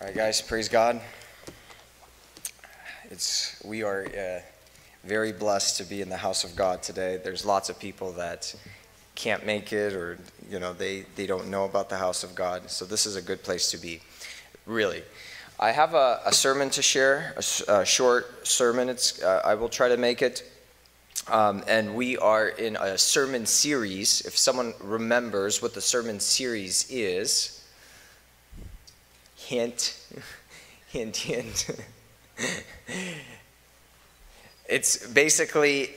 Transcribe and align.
All 0.00 0.06
right, 0.06 0.14
guys, 0.14 0.40
praise 0.40 0.68
God. 0.68 1.00
It's 3.10 3.60
we 3.64 3.82
are 3.82 4.06
uh, 4.06 4.40
very 5.02 5.32
blessed 5.32 5.78
to 5.78 5.84
be 5.84 6.00
in 6.02 6.08
the 6.08 6.16
house 6.16 6.44
of 6.44 6.54
God 6.54 6.84
today. 6.84 7.20
There's 7.24 7.44
lots 7.44 7.68
of 7.68 7.80
people 7.80 8.12
that 8.12 8.54
can't 9.16 9.44
make 9.44 9.72
it, 9.72 9.94
or 9.94 10.16
you 10.48 10.60
know, 10.60 10.72
they 10.72 11.04
they 11.16 11.26
don't 11.26 11.48
know 11.48 11.64
about 11.64 11.88
the 11.88 11.96
house 11.96 12.22
of 12.22 12.36
God. 12.36 12.70
So 12.70 12.84
this 12.84 13.06
is 13.06 13.16
a 13.16 13.22
good 13.22 13.42
place 13.42 13.72
to 13.72 13.76
be, 13.76 14.00
really. 14.66 15.02
I 15.58 15.72
have 15.72 15.94
a, 15.94 16.20
a 16.24 16.32
sermon 16.32 16.70
to 16.70 16.82
share, 16.82 17.34
a, 17.36 17.80
a 17.80 17.84
short 17.84 18.46
sermon. 18.46 18.88
It's 18.88 19.20
uh, 19.20 19.42
I 19.44 19.56
will 19.56 19.68
try 19.68 19.88
to 19.88 19.96
make 19.96 20.22
it. 20.22 20.44
Um, 21.26 21.64
and 21.66 21.96
we 21.96 22.16
are 22.18 22.50
in 22.50 22.76
a 22.76 22.96
sermon 22.96 23.46
series. 23.46 24.20
If 24.20 24.38
someone 24.38 24.74
remembers 24.80 25.60
what 25.60 25.74
the 25.74 25.80
sermon 25.80 26.20
series 26.20 26.88
is, 26.88 27.57
hint, 29.48 29.96
hint, 30.88 31.16
hint. 31.16 31.70
it's 34.68 35.06
basically 35.06 35.88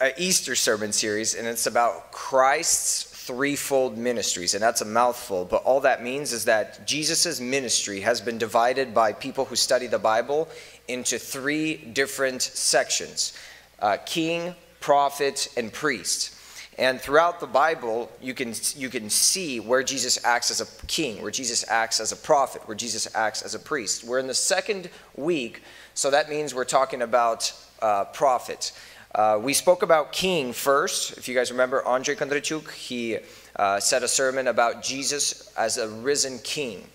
an 0.00 0.12
Easter 0.16 0.54
sermon 0.54 0.90
series, 0.90 1.34
and 1.34 1.46
it's 1.46 1.66
about 1.66 2.12
Christ's 2.12 3.02
threefold 3.26 3.98
ministries, 3.98 4.54
and 4.54 4.62
that's 4.62 4.80
a 4.80 4.86
mouthful. 4.86 5.44
But 5.44 5.64
all 5.64 5.80
that 5.80 6.02
means 6.02 6.32
is 6.32 6.46
that 6.46 6.86
Jesus' 6.86 7.40
ministry 7.40 8.00
has 8.00 8.22
been 8.22 8.38
divided 8.38 8.94
by 8.94 9.12
people 9.12 9.44
who 9.44 9.56
study 9.56 9.86
the 9.86 9.98
Bible 9.98 10.48
into 10.88 11.18
three 11.18 11.76
different 11.76 12.40
sections 12.40 13.34
uh, 13.80 13.98
king, 14.06 14.54
prophet, 14.80 15.48
and 15.58 15.70
priest. 15.70 16.34
And 16.78 17.00
throughout 17.00 17.40
the 17.40 17.46
Bible, 17.46 18.12
you 18.20 18.34
can, 18.34 18.52
you 18.74 18.90
can 18.90 19.08
see 19.08 19.60
where 19.60 19.82
Jesus 19.82 20.22
acts 20.24 20.50
as 20.50 20.60
a 20.60 20.86
king, 20.86 21.22
where 21.22 21.30
Jesus 21.30 21.64
acts 21.68 22.00
as 22.00 22.12
a 22.12 22.16
prophet, 22.16 22.68
where 22.68 22.76
Jesus 22.76 23.08
acts 23.14 23.40
as 23.40 23.54
a 23.54 23.58
priest. 23.58 24.04
We're 24.04 24.18
in 24.18 24.26
the 24.26 24.34
second 24.34 24.90
week, 25.16 25.62
so 25.94 26.10
that 26.10 26.28
means 26.28 26.54
we're 26.54 26.64
talking 26.64 27.00
about 27.00 27.50
uh, 27.80 28.04
prophet. 28.04 28.72
Uh, 29.14 29.40
we 29.42 29.54
spoke 29.54 29.82
about 29.82 30.12
king 30.12 30.52
first. 30.52 31.16
If 31.16 31.28
you 31.28 31.34
guys 31.34 31.50
remember, 31.50 31.82
Andre 31.86 32.14
Kondrachuk, 32.14 32.70
he 32.72 33.18
uh, 33.56 33.80
said 33.80 34.02
a 34.02 34.08
sermon 34.08 34.46
about 34.46 34.82
Jesus 34.82 35.50
as 35.56 35.78
a 35.78 35.88
risen 35.88 36.38
king. 36.40 36.86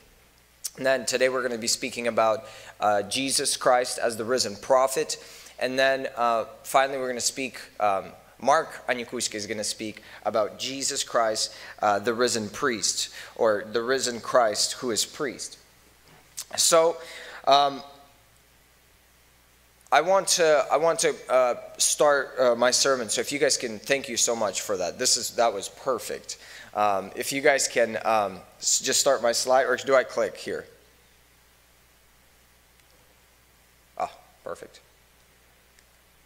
And 0.77 0.85
then 0.85 1.07
today 1.07 1.29
we're 1.29 1.41
going 1.41 1.53
to 1.53 1.57
be 1.57 1.67
speaking 1.67 2.07
about 2.07 2.45
uh, 2.79 3.01
Jesus 3.03 3.57
Christ 3.57 3.97
as 3.97 4.15
the 4.15 4.25
risen 4.25 4.55
prophet. 4.55 5.17
And 5.57 5.77
then 5.77 6.07
uh, 6.15 6.45
finally, 6.61 6.99
we're 6.99 7.07
going 7.07 7.15
to 7.15 7.21
speak. 7.21 7.59
Um, 7.79 8.11
Mark 8.41 8.85
Anyukushka 8.87 9.35
is 9.35 9.45
going 9.45 9.59
to 9.59 9.63
speak 9.63 10.01
about 10.25 10.59
Jesus 10.59 11.03
Christ, 11.03 11.55
uh, 11.81 11.99
the 11.99 12.13
risen 12.13 12.49
priest, 12.49 13.09
or 13.35 13.63
the 13.71 13.81
risen 13.81 14.19
Christ 14.19 14.73
who 14.73 14.91
is 14.91 15.05
priest. 15.05 15.57
So, 16.57 16.97
um, 17.47 17.83
I 19.93 19.99
want 19.99 20.27
to 20.29 20.65
I 20.71 20.77
want 20.77 20.99
to 20.99 21.13
uh, 21.29 21.55
start 21.77 22.31
uh, 22.39 22.55
my 22.55 22.71
sermon. 22.71 23.09
So 23.09 23.19
if 23.19 23.31
you 23.31 23.39
guys 23.39 23.57
can, 23.57 23.77
thank 23.77 24.07
you 24.07 24.15
so 24.15 24.35
much 24.35 24.61
for 24.61 24.77
that. 24.77 24.97
This 24.97 25.17
is 25.17 25.31
that 25.31 25.53
was 25.53 25.67
perfect. 25.67 26.37
Um, 26.73 27.11
if 27.15 27.33
you 27.33 27.41
guys 27.41 27.67
can 27.67 27.97
um, 28.05 28.39
just 28.59 29.01
start 29.01 29.21
my 29.21 29.33
slide, 29.33 29.65
or 29.65 29.75
do 29.75 29.93
I 29.93 30.05
click 30.05 30.37
here? 30.37 30.65
Ah, 33.97 34.11
perfect. 34.45 34.79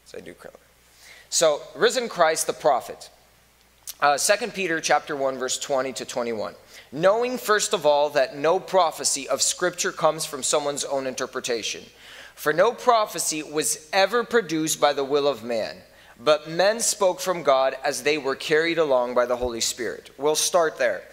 So 0.06 0.20
I 0.20 0.22
do 0.22 0.36
click. 0.36 0.54
So, 1.36 1.62
risen 1.76 2.08
Christ 2.08 2.48
the 2.48 2.54
prophet. 2.54 3.10
Uh, 4.00 4.18
2 4.18 4.52
Peter 4.52 4.80
chapter 4.80 5.18
1 5.18 5.38
verse 5.38 5.58
20 5.58 5.92
to 5.92 6.06
21. 6.06 6.56
Knowing 6.94 7.38
first 7.38 7.74
of 7.74 7.86
all 7.86 8.10
that 8.12 8.38
no 8.38 8.58
prophecy 8.58 9.28
of 9.28 9.42
scripture 9.42 9.92
comes 9.92 10.24
from 10.24 10.44
someone's 10.44 10.86
own 10.86 11.06
interpretation. 11.06 11.84
For 12.36 12.54
no 12.54 12.72
prophecy 12.72 13.44
was 13.44 13.90
ever 13.92 14.24
produced 14.24 14.80
by 14.80 14.94
the 14.94 15.04
will 15.04 15.28
of 15.28 15.44
man, 15.44 15.76
but 16.18 16.50
men 16.50 16.80
spoke 16.80 17.20
from 17.20 17.44
God 17.44 17.76
as 17.84 18.04
they 18.04 18.18
were 18.18 18.38
carried 18.38 18.78
along 18.78 19.14
by 19.14 19.26
the 19.26 19.36
Holy 19.36 19.60
Spirit. 19.60 20.12
We'll 20.18 20.36
start 20.36 20.78
there. 20.78 21.04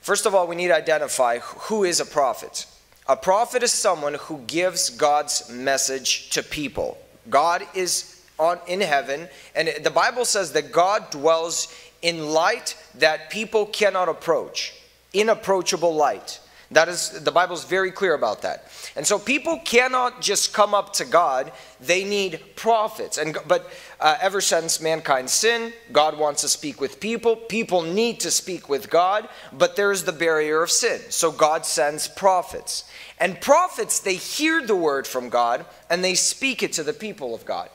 First 0.00 0.26
of 0.26 0.32
all, 0.32 0.46
we 0.46 0.54
need 0.54 0.68
to 0.68 0.76
identify 0.76 1.40
who 1.40 1.82
is 1.82 1.98
a 1.98 2.06
prophet. 2.06 2.66
A 3.08 3.16
prophet 3.16 3.64
is 3.64 3.72
someone 3.72 4.14
who 4.14 4.42
gives 4.46 4.90
God's 4.90 5.50
message 5.50 6.30
to 6.30 6.44
people. 6.44 6.98
God 7.28 7.66
is 7.74 8.11
on 8.42 8.58
in 8.66 8.80
heaven 8.80 9.28
and 9.54 9.70
the 9.82 9.90
bible 9.90 10.24
says 10.24 10.52
that 10.52 10.72
god 10.72 11.08
dwells 11.10 11.74
in 12.02 12.30
light 12.30 12.76
that 12.98 13.30
people 13.30 13.64
cannot 13.66 14.08
approach 14.08 14.74
inapproachable 15.12 15.94
light. 15.94 16.40
That 16.70 16.88
is 16.88 17.10
the 17.22 17.30
bible 17.30 17.54
is 17.54 17.64
very 17.64 17.90
clear 17.90 18.14
about 18.14 18.42
that. 18.42 18.64
And 18.96 19.06
so 19.06 19.18
people 19.18 19.60
cannot 19.62 20.22
just 20.22 20.54
come 20.54 20.72
up 20.72 20.94
to 20.94 21.04
god. 21.04 21.52
They 21.80 22.02
need 22.02 22.40
prophets. 22.56 23.18
And 23.18 23.36
but 23.46 23.70
uh, 24.00 24.16
ever 24.22 24.40
since 24.40 24.80
mankind 24.80 25.28
sinned 25.28 25.74
god 25.92 26.18
wants 26.18 26.40
to 26.40 26.48
speak 26.48 26.80
with 26.80 26.98
people. 26.98 27.36
People 27.36 27.82
need 27.82 28.20
to 28.20 28.30
speak 28.30 28.70
with 28.70 28.88
god 28.88 29.28
but 29.52 29.76
there 29.76 29.92
is 29.92 30.04
the 30.04 30.12
barrier 30.12 30.62
of 30.62 30.70
sin. 30.70 30.98
So 31.10 31.30
god 31.30 31.66
sends 31.66 32.08
prophets. 32.08 32.84
And 33.20 33.38
prophets 33.38 34.00
they 34.00 34.14
hear 34.14 34.66
the 34.66 34.74
word 34.76 35.06
from 35.06 35.28
god 35.28 35.66
and 35.90 36.02
they 36.02 36.14
speak 36.14 36.62
it 36.62 36.72
to 36.72 36.82
the 36.82 36.94
people 36.94 37.34
of 37.34 37.44
god 37.44 37.68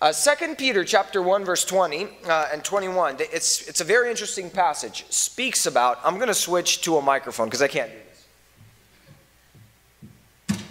uh, 0.00 0.12
2 0.12 0.54
Peter 0.56 0.84
chapter 0.84 1.22
1 1.22 1.44
verse 1.44 1.64
20 1.64 2.08
uh, 2.26 2.48
and 2.52 2.64
21, 2.64 3.16
it's, 3.20 3.66
it's 3.68 3.80
a 3.80 3.84
very 3.84 4.10
interesting 4.10 4.50
passage, 4.50 5.04
speaks 5.10 5.66
about, 5.66 5.98
I'm 6.04 6.16
going 6.16 6.28
to 6.28 6.34
switch 6.34 6.80
to 6.82 6.96
a 6.96 7.02
microphone 7.02 7.46
because 7.46 7.62
I 7.62 7.68
can't 7.68 7.90
do 7.90 7.96
this. 10.48 10.66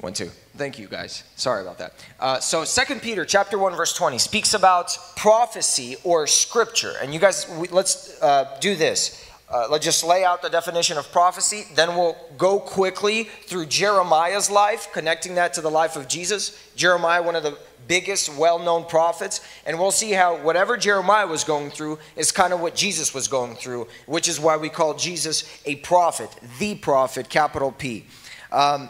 One, 0.00 0.12
two. 0.12 0.30
Thank 0.58 0.78
you 0.78 0.88
guys. 0.88 1.22
Sorry 1.36 1.62
about 1.62 1.78
that. 1.78 1.92
Uh, 2.18 2.40
so 2.40 2.64
2 2.64 2.96
Peter 2.96 3.24
chapter 3.24 3.58
1 3.58 3.76
verse 3.76 3.92
20 3.92 4.18
speaks 4.18 4.54
about 4.54 4.98
prophecy 5.14 5.96
or 6.02 6.26
scripture. 6.26 6.94
And 7.00 7.14
you 7.14 7.20
guys, 7.20 7.48
we, 7.58 7.68
let's 7.68 8.20
uh, 8.20 8.56
do 8.60 8.74
this. 8.74 9.24
Uh, 9.50 9.66
let's 9.70 9.84
just 9.84 10.04
lay 10.04 10.24
out 10.24 10.42
the 10.42 10.48
definition 10.48 10.98
of 10.98 11.10
prophecy. 11.10 11.64
Then 11.74 11.96
we'll 11.96 12.16
go 12.36 12.58
quickly 12.58 13.24
through 13.24 13.66
Jeremiah's 13.66 14.50
life, 14.50 14.88
connecting 14.92 15.36
that 15.36 15.54
to 15.54 15.60
the 15.60 15.70
life 15.70 15.96
of 15.96 16.06
Jesus. 16.06 16.58
Jeremiah, 16.76 17.22
one 17.22 17.36
of 17.36 17.44
the 17.44 17.56
biggest 17.88 18.36
well 18.36 18.58
known 18.58 18.84
prophets. 18.84 19.40
And 19.66 19.78
we'll 19.78 19.90
see 19.90 20.12
how 20.12 20.36
whatever 20.36 20.76
Jeremiah 20.76 21.26
was 21.26 21.42
going 21.42 21.70
through 21.70 21.98
is 22.14 22.30
kind 22.30 22.52
of 22.52 22.60
what 22.60 22.76
Jesus 22.76 23.12
was 23.12 23.26
going 23.26 23.56
through, 23.56 23.88
which 24.06 24.28
is 24.28 24.38
why 24.38 24.56
we 24.56 24.68
call 24.68 24.94
Jesus 24.94 25.44
a 25.64 25.76
prophet, 25.76 26.30
the 26.58 26.76
prophet, 26.76 27.28
capital 27.28 27.72
P. 27.72 28.06
Um, 28.52 28.88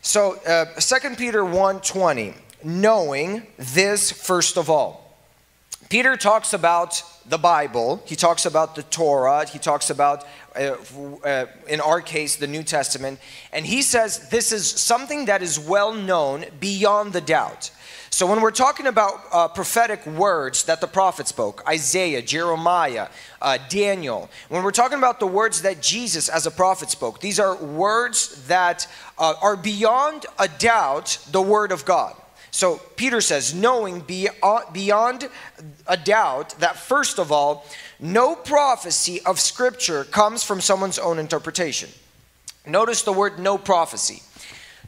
so 0.00 0.36
uh, 0.46 0.64
2 0.80 1.16
Peter 1.16 1.42
1.20, 1.42 2.34
knowing 2.64 3.46
this 3.56 4.10
first 4.10 4.56
of 4.56 4.68
all. 4.68 5.04
Peter 5.88 6.16
talks 6.16 6.52
about 6.52 7.02
the 7.26 7.38
Bible, 7.38 8.02
he 8.04 8.14
talks 8.14 8.44
about 8.44 8.74
the 8.74 8.82
Torah, 8.82 9.46
he 9.46 9.58
talks 9.58 9.88
about, 9.88 10.24
uh, 10.54 10.76
uh, 11.24 11.46
in 11.66 11.80
our 11.80 12.02
case, 12.02 12.36
the 12.36 12.46
New 12.46 12.62
Testament, 12.62 13.18
and 13.52 13.64
he 13.64 13.80
says 13.80 14.28
this 14.28 14.52
is 14.52 14.68
something 14.68 15.26
that 15.26 15.42
is 15.42 15.58
well 15.58 15.94
known 15.94 16.44
beyond 16.60 17.14
the 17.14 17.22
doubt. 17.22 17.70
So, 18.10 18.26
when 18.26 18.40
we're 18.40 18.50
talking 18.50 18.86
about 18.86 19.20
uh, 19.30 19.48
prophetic 19.48 20.04
words 20.06 20.64
that 20.64 20.80
the 20.80 20.86
prophet 20.86 21.28
spoke, 21.28 21.62
Isaiah, 21.68 22.22
Jeremiah, 22.22 23.08
uh, 23.40 23.58
Daniel, 23.68 24.30
when 24.48 24.62
we're 24.62 24.70
talking 24.70 24.98
about 24.98 25.20
the 25.20 25.26
words 25.26 25.62
that 25.62 25.82
Jesus 25.82 26.28
as 26.28 26.46
a 26.46 26.50
prophet 26.50 26.90
spoke, 26.90 27.20
these 27.20 27.38
are 27.38 27.54
words 27.56 28.46
that 28.48 28.86
uh, 29.18 29.34
are 29.42 29.56
beyond 29.56 30.24
a 30.38 30.48
doubt 30.48 31.18
the 31.30 31.42
word 31.42 31.70
of 31.70 31.84
God. 31.84 32.14
So, 32.50 32.80
Peter 32.96 33.20
says, 33.20 33.54
knowing 33.54 34.00
beyond 34.00 35.28
a 35.86 35.96
doubt 35.96 36.50
that, 36.60 36.76
first 36.76 37.18
of 37.18 37.30
all, 37.30 37.66
no 38.00 38.34
prophecy 38.34 39.20
of 39.26 39.38
Scripture 39.38 40.04
comes 40.04 40.42
from 40.42 40.60
someone's 40.60 40.98
own 40.98 41.18
interpretation. 41.18 41.90
Notice 42.66 43.02
the 43.02 43.12
word 43.12 43.38
no 43.38 43.58
prophecy. 43.58 44.22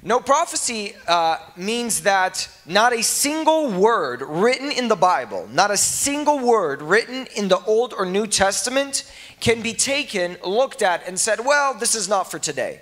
No 0.02 0.19
prophecy 0.19 0.94
uh, 1.06 1.37
means 1.56 2.02
that 2.02 2.49
not 2.64 2.94
a 2.94 3.02
single 3.02 3.70
word 3.70 4.23
written 4.23 4.73
in 4.73 4.88
the 4.88 4.97
Bible, 4.97 5.47
not 5.52 5.70
a 5.70 5.76
single 5.76 6.38
word 6.38 6.81
written 6.81 7.26
in 7.37 7.49
the 7.49 7.58
Old 7.64 7.93
or 7.93 8.06
New 8.06 8.26
Testament 8.26 9.05
can 9.41 9.61
be 9.61 9.75
taken, 9.75 10.38
looked 10.43 10.81
at, 10.81 11.06
and 11.06 11.20
said, 11.20 11.44
well, 11.44 11.75
this 11.75 11.94
is 11.94 12.08
not 12.08 12.31
for 12.31 12.38
today. 12.38 12.81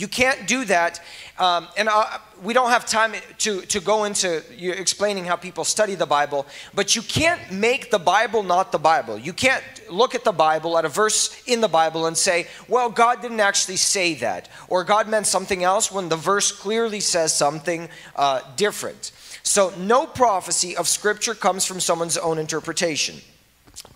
You 0.00 0.08
can't 0.08 0.48
do 0.48 0.64
that. 0.64 0.98
Um, 1.38 1.68
and 1.76 1.86
uh, 1.90 2.06
we 2.42 2.54
don't 2.54 2.70
have 2.70 2.86
time 2.86 3.12
to, 3.38 3.60
to 3.60 3.80
go 3.80 4.04
into 4.04 4.42
explaining 4.58 5.26
how 5.26 5.36
people 5.36 5.62
study 5.62 5.94
the 5.94 6.06
Bible, 6.06 6.46
but 6.74 6.96
you 6.96 7.02
can't 7.02 7.52
make 7.52 7.90
the 7.90 7.98
Bible 7.98 8.42
not 8.42 8.72
the 8.72 8.78
Bible. 8.78 9.18
You 9.18 9.34
can't 9.34 9.62
look 9.90 10.14
at 10.14 10.24
the 10.24 10.32
Bible, 10.32 10.78
at 10.78 10.86
a 10.86 10.88
verse 10.88 11.42
in 11.46 11.60
the 11.60 11.68
Bible, 11.68 12.06
and 12.06 12.16
say, 12.16 12.46
well, 12.66 12.88
God 12.88 13.20
didn't 13.20 13.40
actually 13.40 13.76
say 13.76 14.14
that, 14.14 14.48
or 14.68 14.84
God 14.84 15.06
meant 15.06 15.26
something 15.26 15.64
else 15.64 15.92
when 15.92 16.08
the 16.08 16.16
verse 16.16 16.50
clearly 16.50 17.00
says 17.00 17.34
something 17.34 17.90
uh, 18.16 18.40
different. 18.56 19.12
So, 19.42 19.70
no 19.78 20.06
prophecy 20.06 20.76
of 20.76 20.88
Scripture 20.88 21.34
comes 21.34 21.66
from 21.66 21.78
someone's 21.78 22.16
own 22.16 22.38
interpretation. 22.38 23.16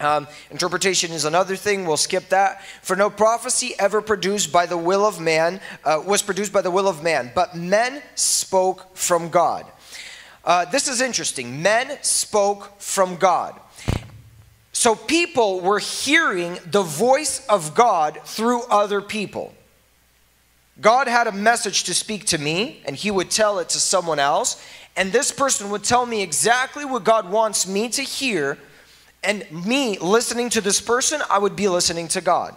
Um, 0.00 0.26
interpretation 0.50 1.12
is 1.12 1.24
another 1.24 1.54
thing. 1.54 1.86
We'll 1.86 1.96
skip 1.96 2.28
that. 2.30 2.62
For 2.82 2.96
no 2.96 3.10
prophecy 3.10 3.74
ever 3.78 4.02
produced 4.02 4.50
by 4.52 4.66
the 4.66 4.76
will 4.76 5.06
of 5.06 5.20
man 5.20 5.60
uh, 5.84 6.02
was 6.04 6.20
produced 6.20 6.52
by 6.52 6.62
the 6.62 6.70
will 6.70 6.88
of 6.88 7.02
man, 7.02 7.30
but 7.34 7.56
men 7.56 8.02
spoke 8.16 8.96
from 8.96 9.28
God. 9.28 9.66
Uh, 10.44 10.64
this 10.66 10.88
is 10.88 11.00
interesting. 11.00 11.62
Men 11.62 11.96
spoke 12.02 12.80
from 12.80 13.16
God. 13.16 13.58
So 14.72 14.96
people 14.96 15.60
were 15.60 15.78
hearing 15.78 16.58
the 16.66 16.82
voice 16.82 17.46
of 17.46 17.74
God 17.74 18.18
through 18.24 18.62
other 18.64 19.00
people. 19.00 19.54
God 20.80 21.06
had 21.06 21.28
a 21.28 21.32
message 21.32 21.84
to 21.84 21.94
speak 21.94 22.26
to 22.26 22.38
me, 22.38 22.82
and 22.84 22.96
He 22.96 23.12
would 23.12 23.30
tell 23.30 23.60
it 23.60 23.68
to 23.70 23.78
someone 23.78 24.18
else, 24.18 24.62
and 24.96 25.12
this 25.12 25.30
person 25.30 25.70
would 25.70 25.84
tell 25.84 26.04
me 26.04 26.22
exactly 26.22 26.84
what 26.84 27.04
God 27.04 27.30
wants 27.30 27.66
me 27.66 27.88
to 27.90 28.02
hear 28.02 28.58
and 29.24 29.50
me 29.66 29.98
listening 29.98 30.50
to 30.50 30.60
this 30.60 30.80
person, 30.80 31.20
I 31.30 31.38
would 31.38 31.56
be 31.56 31.68
listening 31.68 32.08
to 32.08 32.20
God. 32.20 32.56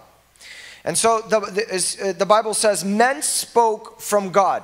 And 0.84 0.98
so 0.98 1.22
the, 1.22 1.40
the, 1.40 2.10
uh, 2.10 2.14
the 2.14 2.26
Bible 2.26 2.54
says, 2.54 2.86
men 2.86 3.22
spoke 3.22 4.00
from 4.00 4.32
God. 4.32 4.64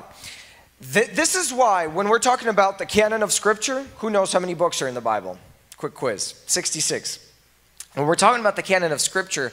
This 0.79 1.35
is 1.35 1.53
why, 1.53 1.87
when 1.87 2.09
we're 2.09 2.19
talking 2.19 2.49
about 2.49 2.77
the 2.77 2.85
canon 2.85 3.23
of 3.23 3.31
Scripture, 3.31 3.85
who 3.97 4.09
knows 4.09 4.33
how 4.33 4.39
many 4.39 4.53
books 4.53 4.81
are 4.81 4.87
in 4.87 4.93
the 4.93 5.01
Bible? 5.01 5.37
Quick 5.77 5.93
quiz 5.93 6.41
66. 6.47 7.19
When 7.93 8.05
we're 8.05 8.15
talking 8.15 8.41
about 8.41 8.55
the 8.55 8.63
canon 8.63 8.91
of 8.91 9.01
Scripture, 9.01 9.51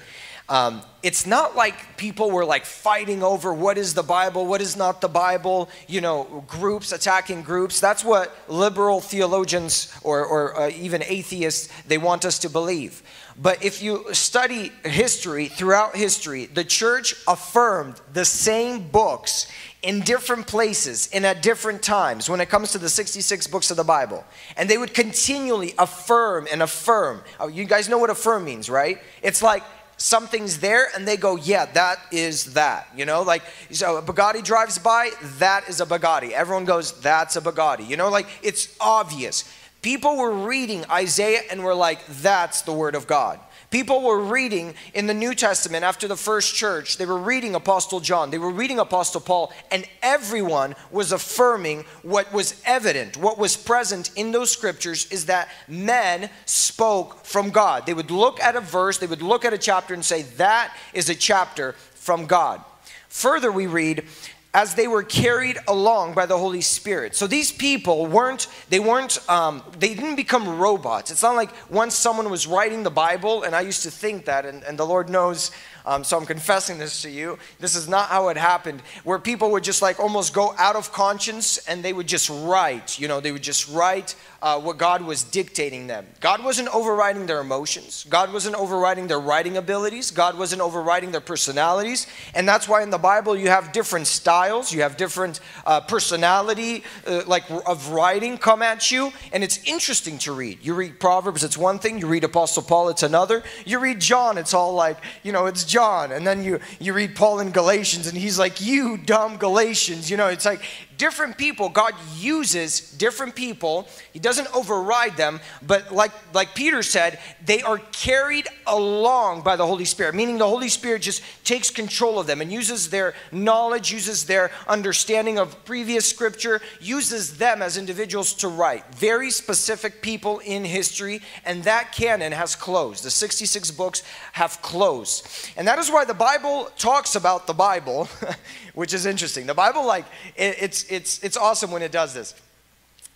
um, 0.51 0.83
it's 1.03 1.27
not 1.27 1.55
like 1.55 1.97
people 1.97 2.33
were 2.33 2.45
like 2.45 2.65
fighting 2.65 3.23
over 3.23 3.55
what 3.55 3.79
is 3.79 3.95
the 3.95 4.03
Bible, 4.03 4.45
what 4.47 4.61
is 4.61 4.77
not 4.77 5.01
the 5.01 5.09
Bible, 5.09 5.71
you 5.87 6.01
know, 6.01 6.45
groups 6.49 6.91
attacking 6.91 7.43
groups. 7.43 7.79
That's 7.79 8.05
what 8.05 8.37
liberal 8.49 9.01
theologians 9.01 9.95
or, 10.03 10.27
or 10.27 10.61
uh, 10.61 10.71
even 10.71 11.05
atheists, 11.05 11.69
they 11.87 11.99
want 11.99 12.25
us 12.25 12.41
to 12.41 12.51
believe. 12.51 13.03
But 13.41 13.65
if 13.65 13.81
you 13.81 14.13
study 14.13 14.73
history, 14.85 15.47
throughout 15.47 15.95
history, 15.95 16.47
the 16.47 16.65
church 16.65 17.15
affirmed 17.29 18.01
the 18.13 18.25
same 18.25 18.89
books 18.89 19.51
in 19.83 20.01
different 20.01 20.47
places 20.47 21.09
and 21.13 21.25
at 21.25 21.43
different 21.43 21.83
times 21.83 22.29
when 22.29 22.41
it 22.41 22.51
comes 22.51 22.73
to 22.73 22.79
the 22.79 22.89
66 22.89 23.47
books 23.47 23.71
of 23.71 23.79
the 23.79 23.85
Bible. 23.85 24.25
And 24.57 24.69
they 24.69 24.77
would 24.77 24.93
continually 24.93 25.75
affirm 25.79 26.49
and 26.53 26.61
affirm. 26.61 27.23
Oh, 27.39 27.49
you 27.49 27.65
guys 27.65 27.89
know 27.89 27.97
what 27.97 28.11
affirm 28.11 28.45
means, 28.45 28.69
right? 28.69 28.99
It's 29.23 29.43
like 29.43 29.63
something's 30.01 30.59
there 30.59 30.89
and 30.95 31.07
they 31.07 31.17
go, 31.17 31.37
yeah, 31.37 31.67
that 31.67 32.01
is 32.11 32.55
that. 32.55 32.89
You 32.97 33.05
know, 33.05 33.23
like 33.23 33.43
so 33.71 33.99
a 33.99 34.03
Bugatti 34.03 34.43
drives 34.43 34.79
by, 34.79 35.11
that 35.39 35.69
is 35.69 35.81
a 35.81 35.87
Bugatti. 35.87 36.31
Everyone 36.31 36.65
goes, 36.65 36.99
that's 37.01 37.37
a 37.37 37.41
Bugatti. 37.41 37.87
You 37.87 37.97
know, 37.97 38.09
like 38.09 38.27
it's 38.43 38.75
obvious. 38.81 39.45
People 39.83 40.17
were 40.17 40.33
reading 40.33 40.85
Isaiah 40.91 41.43
and 41.51 41.63
were 41.63 41.75
like, 41.75 42.05
that's 42.07 42.63
the 42.63 42.73
word 42.73 42.95
of 42.95 43.07
God. 43.07 43.39
People 43.71 44.03
were 44.03 44.19
reading 44.19 44.75
in 44.95 45.07
the 45.07 45.15
New 45.15 45.33
Testament 45.33 45.85
after 45.85 46.09
the 46.09 46.17
first 46.17 46.57
church, 46.57 46.99
they 46.99 47.07
were 47.07 47.17
reading 47.17 47.55
Apostle 47.55 48.01
John, 48.01 48.31
they 48.31 48.39
were 48.39 48.51
reading 48.51 48.81
Apostle 48.81 49.21
Paul, 49.21 49.53
and 49.71 49.85
everyone 50.03 50.75
was 50.91 51.13
affirming 51.13 51.85
what 52.03 52.33
was 52.33 52.61
evident, 52.67 53.17
what 53.17 53.39
was 53.39 53.57
present 53.57 54.11
in 54.17 54.33
those 54.33 54.51
scriptures 54.51 55.07
is 55.13 55.27
that 55.27 55.49
men 55.69 56.31
spoke 56.47 57.25
from 57.25 57.51
God. 57.51 57.87
They 57.87 57.95
would 57.95 58.11
look 58.11 58.41
at 58.41 58.57
a 58.57 58.61
verse, 58.61 58.99
they 58.99 59.07
would 59.07 59.23
look 59.23 59.45
at 59.45 59.53
a 59.53 59.59
chapter 59.59 59.95
and 59.95 60.05
say, 60.05 60.23
That 60.23 60.77
is 60.93 61.09
a 61.09 61.15
chapter 61.15 61.77
from 61.95 62.27
God. 62.27 62.61
Further, 63.09 63.53
we 63.53 63.69
read, 63.69 64.05
as 64.53 64.75
they 64.75 64.89
were 64.89 65.03
carried 65.03 65.59
along 65.69 66.15
by 66.15 66.27
the 66.27 66.37
Holy 66.37 66.61
Spirit. 66.61 67.15
So 67.15 67.27
these 67.27 67.53
people 67.53 68.07
weren't, 68.07 68.49
they 68.69 68.81
weren't, 68.81 69.19
um, 69.31 69.63
they 69.79 69.95
didn't 69.95 70.17
become 70.17 70.59
robots. 70.59 71.11
It's 71.11 71.23
not 71.23 71.37
like 71.37 71.51
once 71.71 71.95
someone 71.95 72.31
was 72.31 72.49
writing 72.49 72.83
the 72.83 72.91
Bible, 72.91 73.45
and 73.45 73.55
I 73.55 73.61
used 73.61 73.85
to 73.85 73.91
think 73.91 74.25
that, 74.25 74.45
and, 74.45 74.65
and 74.65 74.77
the 74.77 74.87
Lord 74.87 75.09
knows 75.09 75.53
um, 75.87 76.05
so 76.05 76.17
I'm 76.19 76.27
confessing 76.27 76.79
this 76.79 77.03
to 77.03 77.11
you. 77.11 77.39
This 77.59 77.75
is 77.75 77.89
not 77.89 78.09
how 78.09 78.29
it 78.29 78.37
happened, 78.37 78.83
where 79.05 79.19
people 79.19 79.51
would 79.53 79.65
just 79.65 79.83
like 79.83 79.99
almost 80.01 80.35
go 80.35 80.55
out 80.59 80.77
of 80.77 80.93
conscience 80.93 81.59
and 81.67 81.83
they 81.83 81.93
would 81.93 82.07
just 82.07 82.31
write. 82.31 82.99
You 82.99 83.09
know, 83.09 83.21
they 83.21 83.33
would 83.33 83.43
just 83.43 83.69
write 83.69 84.15
uh, 84.43 84.59
what 84.59 84.79
God 84.79 85.03
was 85.03 85.23
dictating 85.23 85.87
them. 85.87 86.07
God 86.21 86.43
wasn't 86.43 86.69
overriding 86.69 87.27
their 87.27 87.41
emotions, 87.41 88.07
God 88.09 88.33
wasn't 88.33 88.55
overriding 88.57 89.07
their 89.07 89.21
writing 89.21 89.57
abilities, 89.57 90.11
God 90.11 90.39
wasn't 90.39 90.63
overriding 90.63 91.11
their 91.11 91.21
personalities. 91.21 92.07
And 92.35 92.49
that's 92.49 92.69
why 92.69 92.83
in 92.83 92.91
the 92.91 92.99
Bible 92.99 93.37
you 93.37 93.49
have 93.49 93.73
different 93.73 94.07
styles, 94.07 94.73
you 94.73 94.83
have 94.83 94.97
different 94.97 95.41
uh, 95.67 95.81
personality, 95.81 96.85
uh, 97.07 97.23
like 97.27 97.45
of 97.67 97.91
writing 97.91 98.39
come 98.39 98.63
at 98.63 98.91
you. 98.91 99.13
And 99.33 99.45
it's 99.45 99.63
interesting 99.65 100.19
to 100.19 100.33
read. 100.33 100.59
You 100.63 100.75
read 100.75 101.01
Proverbs, 101.01 101.45
it's 101.45 101.59
one 101.59 101.79
thing. 101.79 101.99
You 101.99 102.07
read 102.07 102.25
Apostle 102.25 102.63
Paul, 102.63 102.89
it's 102.89 103.03
another. 103.03 103.43
You 103.65 103.79
read 103.79 104.01
John, 104.01 104.39
it's 104.39 104.55
all 104.55 104.73
like, 104.73 104.99
you 105.23 105.33
know, 105.33 105.47
it's 105.47 105.65
John. 105.71 106.13
And 106.13 106.27
then 106.27 106.43
you, 106.43 106.61
you 106.79 106.93
read 106.93 107.15
Paul 107.15 107.41
in 107.41 107.51
Galatians, 107.51 108.07
and 108.07 108.19
he's 108.19 108.39
like, 108.39 108.61
You 108.61 108.97
dumb 108.97 109.37
Galatians. 109.37 110.11
You 110.11 110.17
know, 110.17 110.27
it's 110.27 110.45
like 110.45 110.63
different 111.01 111.39
people, 111.39 111.71
God 111.71 111.95
uses 112.19 112.93
different 112.93 113.35
people. 113.35 113.89
He 114.13 114.19
doesn't 114.19 114.55
override 114.55 115.17
them, 115.17 115.41
but 115.67 115.91
like, 115.91 116.13
like 116.35 116.55
Peter 116.55 116.83
said, 116.83 117.19
they 117.43 117.63
are 117.63 117.79
carried 117.91 118.47
along 118.67 119.41
by 119.41 119.57
the 119.57 119.67
Holy 119.67 119.87
Spirit, 119.87 120.15
meaning 120.15 120.37
the 120.37 120.47
Holy 120.47 120.69
Spirit 120.69 121.01
just 121.01 121.23
takes 121.43 121.71
control 121.71 122.19
of 122.19 122.27
them 122.27 122.43
and 122.43 122.53
uses 122.53 122.91
their 122.91 123.15
knowledge, 123.33 123.91
uses 123.91 124.27
their 124.27 124.51
understanding 124.69 125.39
of 125.39 125.65
previous 125.65 126.07
scripture, 126.07 126.61
uses 126.83 127.39
them 127.39 127.63
as 127.63 127.79
individuals 127.79 128.35
to 128.35 128.49
write. 128.49 128.85
Very 128.95 129.31
specific 129.31 130.03
people 130.03 130.41
in 130.41 130.67
history, 130.67 131.23
and 131.47 131.65
that 131.65 131.93
canon 131.93 132.33
has 132.33 132.55
closed. 132.55 133.05
The 133.05 133.11
66 133.11 133.71
books 133.71 134.03
have 134.33 134.61
closed. 134.61 135.27
And 135.57 135.67
that 135.67 135.79
is 135.79 135.91
why 135.91 136.05
the 136.05 136.13
Bible 136.13 136.69
talks 136.77 137.15
about 137.15 137.47
the 137.47 137.55
Bible, 137.55 138.07
which 138.81 138.95
is 138.95 139.05
interesting. 139.05 139.45
The 139.45 139.53
Bible, 139.53 139.87
like, 139.87 140.07
it, 140.37 140.57
it's 140.59 140.85
it's, 140.85 141.23
it's 141.23 141.37
awesome 141.37 141.71
when 141.71 141.83
it 141.83 141.93
does 141.93 142.15
this. 142.15 142.35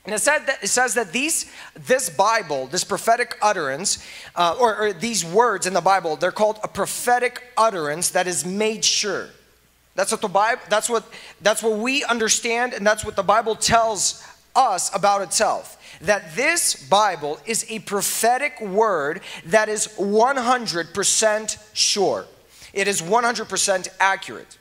And 0.05 0.15
it, 0.15 0.19
said 0.19 0.41
that, 0.41 0.63
it 0.63 0.67
says 0.67 0.93
that 0.93 1.11
these, 1.11 1.51
this 1.75 2.11
Bible, 2.11 2.67
this 2.67 2.85
prophetic 2.85 3.39
utterance, 3.41 4.07
uh, 4.37 4.59
or, 4.61 4.77
or 4.77 4.93
these 4.93 5.25
words 5.25 5.67
in 5.67 5.73
the 5.73 5.81
Bible, 5.81 6.17
they're 6.17 6.33
called 6.33 6.59
a 6.63 6.69
prophetic 6.69 7.45
utterance 7.57 8.11
that 8.11 8.27
is 8.27 8.45
made 8.45 8.85
sure. 8.85 9.31
That's 9.95 10.13
what 10.13 10.21
the 10.21 10.29
Bible, 10.29 10.61
that's 10.69 10.91
what, 10.91 11.11
that's 11.41 11.63
what 11.63 11.79
we 11.79 12.05
understand, 12.05 12.75
and 12.75 12.87
that's 12.87 13.03
what 13.03 13.17
the 13.17 13.23
Bible 13.23 13.55
tells 13.55 14.23
us 14.55 14.95
about 14.95 15.23
itself. 15.23 15.99
That 16.03 16.37
this 16.37 16.87
Bible 16.91 17.41
is 17.47 17.65
a 17.71 17.79
prophetic 17.79 18.61
word 18.61 19.23
that 19.47 19.71
is 19.71 19.89
100% 19.97 21.59
sure. 21.73 22.27
It 22.75 22.87
is 22.87 23.01
100% 23.01 23.89
accurate. 23.99 24.59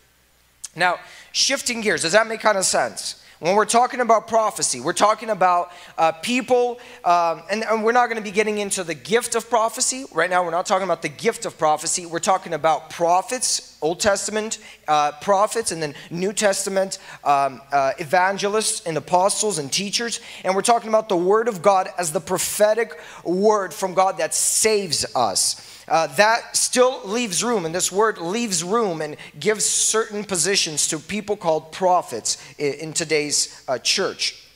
Now, 0.76 1.00
shifting 1.32 1.82
gears, 1.82 2.02
does 2.02 2.14
that 2.14 2.28
make 2.28 2.42
kind 2.42 2.58
of 2.58 2.66
sense? 2.66 3.24
When 3.44 3.56
we're 3.56 3.66
talking 3.66 4.00
about 4.00 4.30
prophecy, 4.30 4.80
we're 4.80 4.94
talking 4.94 5.30
about 5.30 5.74
uh, 5.98 6.14
people, 6.14 6.80
um, 7.04 7.44
and, 7.52 7.66
and, 7.66 7.84
we're 7.84 7.92
not 7.92 8.06
going 8.08 8.18
to 8.18 8.24
be 8.24 8.32
getting 8.32 8.60
into 8.60 8.86
the 8.86 8.94
gift 8.94 9.36
of 9.36 9.50
prophecy. 9.50 10.06
Right 10.14 10.30
now, 10.30 10.46
we're 10.46 10.52
not 10.52 10.66
talking 10.66 10.86
about 10.86 11.02
the 11.02 11.10
gift 11.10 11.46
of 11.46 11.58
prophecy. 11.58 12.06
We're 12.06 12.20
talking 12.20 12.54
about 12.54 12.90
prophets, 12.90 13.78
Old 13.82 14.00
Testament 14.00 14.60
uh, 14.88 15.12
prophets, 15.20 15.74
and 15.74 15.84
then 15.84 15.94
New 16.10 16.32
Testament 16.32 17.00
um, 17.26 17.62
uh, 17.74 17.92
evangelists 18.00 18.88
and 18.88 18.96
apostles 18.96 19.58
and 19.58 19.70
teachers. 19.70 20.22
And 20.46 20.56
we're 20.56 20.62
talking 20.62 20.88
about 20.88 21.10
the 21.10 21.18
Word 21.18 21.50
of 21.50 21.62
God 21.62 21.90
as 21.98 22.14
the 22.14 22.22
prophetic 22.22 22.98
word 23.26 23.74
from 23.74 23.94
God 23.94 24.20
that 24.20 24.34
saves 24.34 25.06
us 25.18 25.73
uh, 25.88 26.08
that 26.16 26.56
still 26.56 27.02
leaves 27.06 27.44
room, 27.44 27.66
and 27.66 27.74
this 27.74 27.92
word 27.92 28.18
leaves 28.18 28.64
room 28.64 29.02
and 29.02 29.18
gives 29.40 29.66
certain 29.66 30.24
positions 30.24 30.88
to 30.88 31.00
people 31.00 31.36
called 31.36 31.72
prophets 31.72 32.38
in, 32.58 32.74
in 32.74 32.94
today's 32.94 33.64
uh, 33.68 33.78
church. 33.78 34.48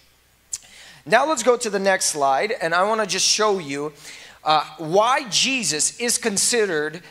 Now 1.06 1.28
let's 1.28 1.44
go 1.44 1.56
to 1.58 1.70
the 1.70 1.80
next 1.80 2.08
slide, 2.08 2.54
and 2.62 2.74
I 2.74 2.84
want 2.84 3.02
to 3.02 3.08
just 3.08 3.26
show 3.26 3.60
you 3.60 3.94
uh, 4.44 4.64
why 4.78 5.28
Jesus 5.30 6.00
is 6.00 6.18
considered 6.18 7.02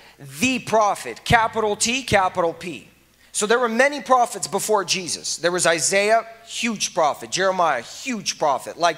the 0.40 0.58
prophet, 0.61 1.23
capital 1.25 1.76
T, 1.76 2.02
capital 2.02 2.52
P. 2.52 2.88
So 3.32 3.44
there 3.44 3.58
were 3.58 3.68
many 3.68 4.00
prophets 4.00 4.46
before 4.46 4.82
Jesus. 4.82 5.37
There 5.37 5.52
was 5.52 5.66
Isaiah, 5.66 6.26
huge 6.46 6.94
prophet, 6.94 7.30
Jeremiah, 7.30 7.82
huge 7.82 8.38
prophet. 8.38 8.78
Like 8.78 8.96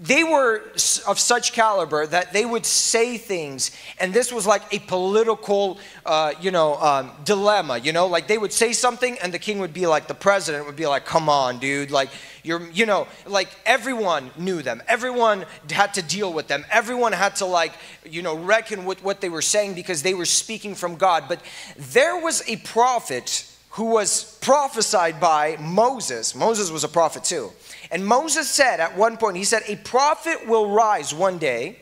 they 0.00 0.24
were 0.24 0.62
of 1.06 1.18
such 1.18 1.52
caliber 1.52 2.06
that 2.06 2.32
they 2.32 2.44
would 2.44 2.66
say 2.66 3.18
things, 3.18 3.70
and 3.98 4.12
this 4.12 4.32
was 4.32 4.46
like 4.46 4.62
a 4.72 4.78
political, 4.80 5.78
uh, 6.06 6.32
you 6.40 6.50
know, 6.50 6.76
um, 6.76 7.12
dilemma. 7.24 7.78
You 7.78 7.92
know, 7.92 8.06
like 8.06 8.26
they 8.26 8.38
would 8.38 8.52
say 8.52 8.72
something, 8.72 9.18
and 9.22 9.32
the 9.32 9.38
king 9.38 9.58
would 9.58 9.72
be 9.72 9.86
like, 9.86 10.08
the 10.08 10.14
president 10.14 10.66
would 10.66 10.76
be 10.76 10.86
like, 10.86 11.04
"Come 11.04 11.28
on, 11.28 11.58
dude! 11.58 11.90
Like 11.90 12.10
you're, 12.42 12.68
you 12.70 12.86
know, 12.86 13.06
like 13.26 13.48
everyone 13.64 14.30
knew 14.36 14.62
them. 14.62 14.82
Everyone 14.88 15.44
had 15.70 15.94
to 15.94 16.02
deal 16.02 16.32
with 16.32 16.48
them. 16.48 16.64
Everyone 16.70 17.12
had 17.12 17.36
to 17.36 17.46
like, 17.46 17.72
you 18.04 18.22
know, 18.22 18.36
reckon 18.36 18.84
with 18.84 19.02
what 19.04 19.20
they 19.20 19.28
were 19.28 19.42
saying 19.42 19.74
because 19.74 20.02
they 20.02 20.14
were 20.14 20.24
speaking 20.24 20.74
from 20.74 20.96
God. 20.96 21.24
But 21.28 21.40
there 21.76 22.20
was 22.20 22.42
a 22.48 22.56
prophet 22.58 23.48
who 23.70 23.84
was 23.84 24.38
prophesied 24.42 25.20
by 25.20 25.56
Moses. 25.58 26.34
Moses 26.34 26.70
was 26.70 26.84
a 26.84 26.88
prophet 26.88 27.24
too. 27.24 27.50
And 27.92 28.06
Moses 28.06 28.50
said 28.50 28.80
at 28.80 28.96
one 28.96 29.18
point, 29.18 29.36
he 29.36 29.44
said, 29.44 29.62
A 29.68 29.76
prophet 29.76 30.48
will 30.48 30.70
rise 30.70 31.14
one 31.14 31.36
day 31.36 31.78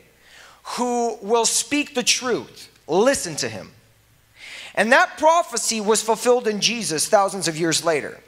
who 0.76 1.16
will 1.22 1.46
speak 1.46 1.94
the 1.94 2.02
truth. 2.02 2.68
Listen 2.88 3.36
to 3.36 3.48
him. 3.48 3.70
And 4.74 4.90
that 4.92 5.18
prophecy 5.18 5.80
was 5.80 6.02
fulfilled 6.02 6.48
in 6.48 6.60
Jesus 6.60 7.08
thousands 7.08 7.46
of 7.46 7.56
years 7.56 7.84
later. 7.84 8.20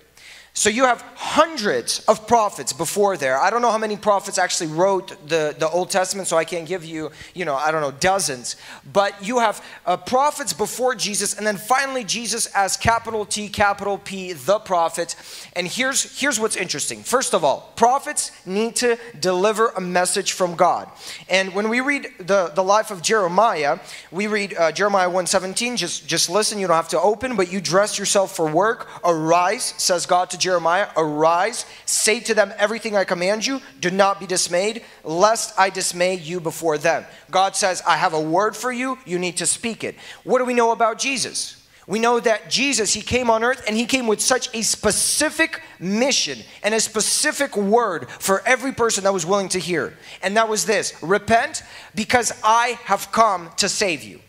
So 0.55 0.69
you 0.69 0.85
have 0.85 1.01
hundreds 1.15 2.05
of 2.09 2.27
prophets 2.27 2.75
before 2.75 3.17
there. 3.17 3.41
I 3.41 3.49
don't 3.49 3.63
know 3.63 3.71
how 3.71 3.79
many 3.79 3.97
prophets 3.97 4.37
actually 4.37 4.67
wrote 4.67 5.09
the, 5.27 5.57
the 5.59 5.67
Old 5.67 5.89
Testament, 5.89 6.29
so 6.29 6.37
I 6.37 6.45
can't 6.45 6.69
give 6.69 6.85
you, 6.85 7.11
you 7.33 7.47
know, 7.47 7.55
I 7.55 7.71
don't 7.71 7.81
know, 7.81 7.91
dozens. 7.91 8.57
But 8.93 9.27
you 9.27 9.39
have 9.39 9.65
uh, 9.87 9.97
prophets 9.97 10.53
before 10.53 10.95
Jesus, 10.95 11.39
and 11.39 11.47
then 11.47 11.57
finally 11.57 12.05
Jesus 12.05 12.47
as 12.55 12.77
capital 12.77 13.25
T, 13.25 13.49
capital 13.49 13.97
P, 13.97 14.35
the 14.35 14.59
prophet. 14.59 15.17
And 15.55 15.67
here's, 15.67 16.21
here's 16.21 16.39
what's 16.39 16.57
interesting. 16.57 17.03
First 17.03 17.33
of 17.33 17.45
all, 17.45 17.73
prophets 17.77 18.31
need 18.45 18.77
to 18.77 18.99
deliver 19.19 19.69
a 19.69 19.81
message 19.81 20.33
from 20.33 20.55
God. 20.55 20.91
And 21.31 21.55
when 21.55 21.71
we 21.71 21.81
read 21.81 22.09
the, 22.19 22.53
the 22.55 22.63
life 22.63 22.91
of 22.91 23.01
Jeremiah, 23.01 23.79
we 24.11 24.27
read 24.27 24.55
uh, 24.59 24.71
Jeremiah 24.71 25.09
1.17, 25.09 25.79
just, 25.79 26.07
just 26.07 26.29
listen, 26.29 26.59
you 26.59 26.67
don't 26.67 26.77
have 26.77 26.89
to 26.89 27.01
open, 27.01 27.37
but 27.37 27.51
you 27.51 27.59
dress 27.59 27.99
yourself 27.99 28.37
for 28.37 28.51
work. 28.51 28.87
Arise, 29.03 29.73
says 29.79 30.05
God 30.05 30.29
to 30.29 30.42
Jeremiah, 30.43 30.89
Arise, 30.97 31.67
say 31.87 32.19
to 32.21 32.35
them 32.35 32.53
everything 32.59 32.97
I 32.97 33.05
command 33.05 33.47
you, 33.47 33.61
do 33.81 33.93
not 33.93 34.19
be 34.19 34.27
dismayed, 34.27 34.83
lest 35.05 35.57
I 35.57 35.71
dismay 35.71 36.17
you 36.17 36.41
before 36.41 36.79
them. 36.79 37.05
God 37.31 37.55
says, 37.55 37.81
I 37.87 37.97
have 37.97 38.13
a 38.13 38.21
word 38.21 38.57
for 38.57 38.73
you, 38.73 38.99
you 39.07 39.21
need 39.21 39.37
to 39.37 39.47
speak 39.47 39.85
it. 39.85 39.95
What 40.25 40.41
do 40.41 40.45
we 40.45 40.55
know 40.55 40.73
about 40.73 40.99
Jesus? 40.99 41.65
We 41.87 42.01
know 42.01 42.19
that 42.19 42.51
Jesus, 42.51 42.93
he 42.93 43.03
came 43.03 43.31
on 43.31 43.45
earth 43.45 43.63
and 43.69 43.77
he 43.77 43.87
came 43.87 44.09
with 44.09 44.21
such 44.21 44.53
a 44.53 44.63
specific 44.63 45.61
mission 45.79 46.39
and 46.65 46.75
a 46.75 46.81
specific 46.81 47.57
word 47.57 48.09
for 48.11 48.43
every 48.45 48.73
person 48.73 49.05
that 49.05 49.13
was 49.13 49.25
willing 49.25 49.49
to 49.51 49.61
hear. 49.61 49.97
And 50.23 50.37
that 50.37 50.49
was 50.49 50.67
this 50.67 51.01
repent 51.03 51.63
because 51.95 52.33
I 52.43 52.79
have 52.85 53.13
come 53.13 53.51
to 53.59 53.69
save 53.69 54.03
you. 54.03 54.21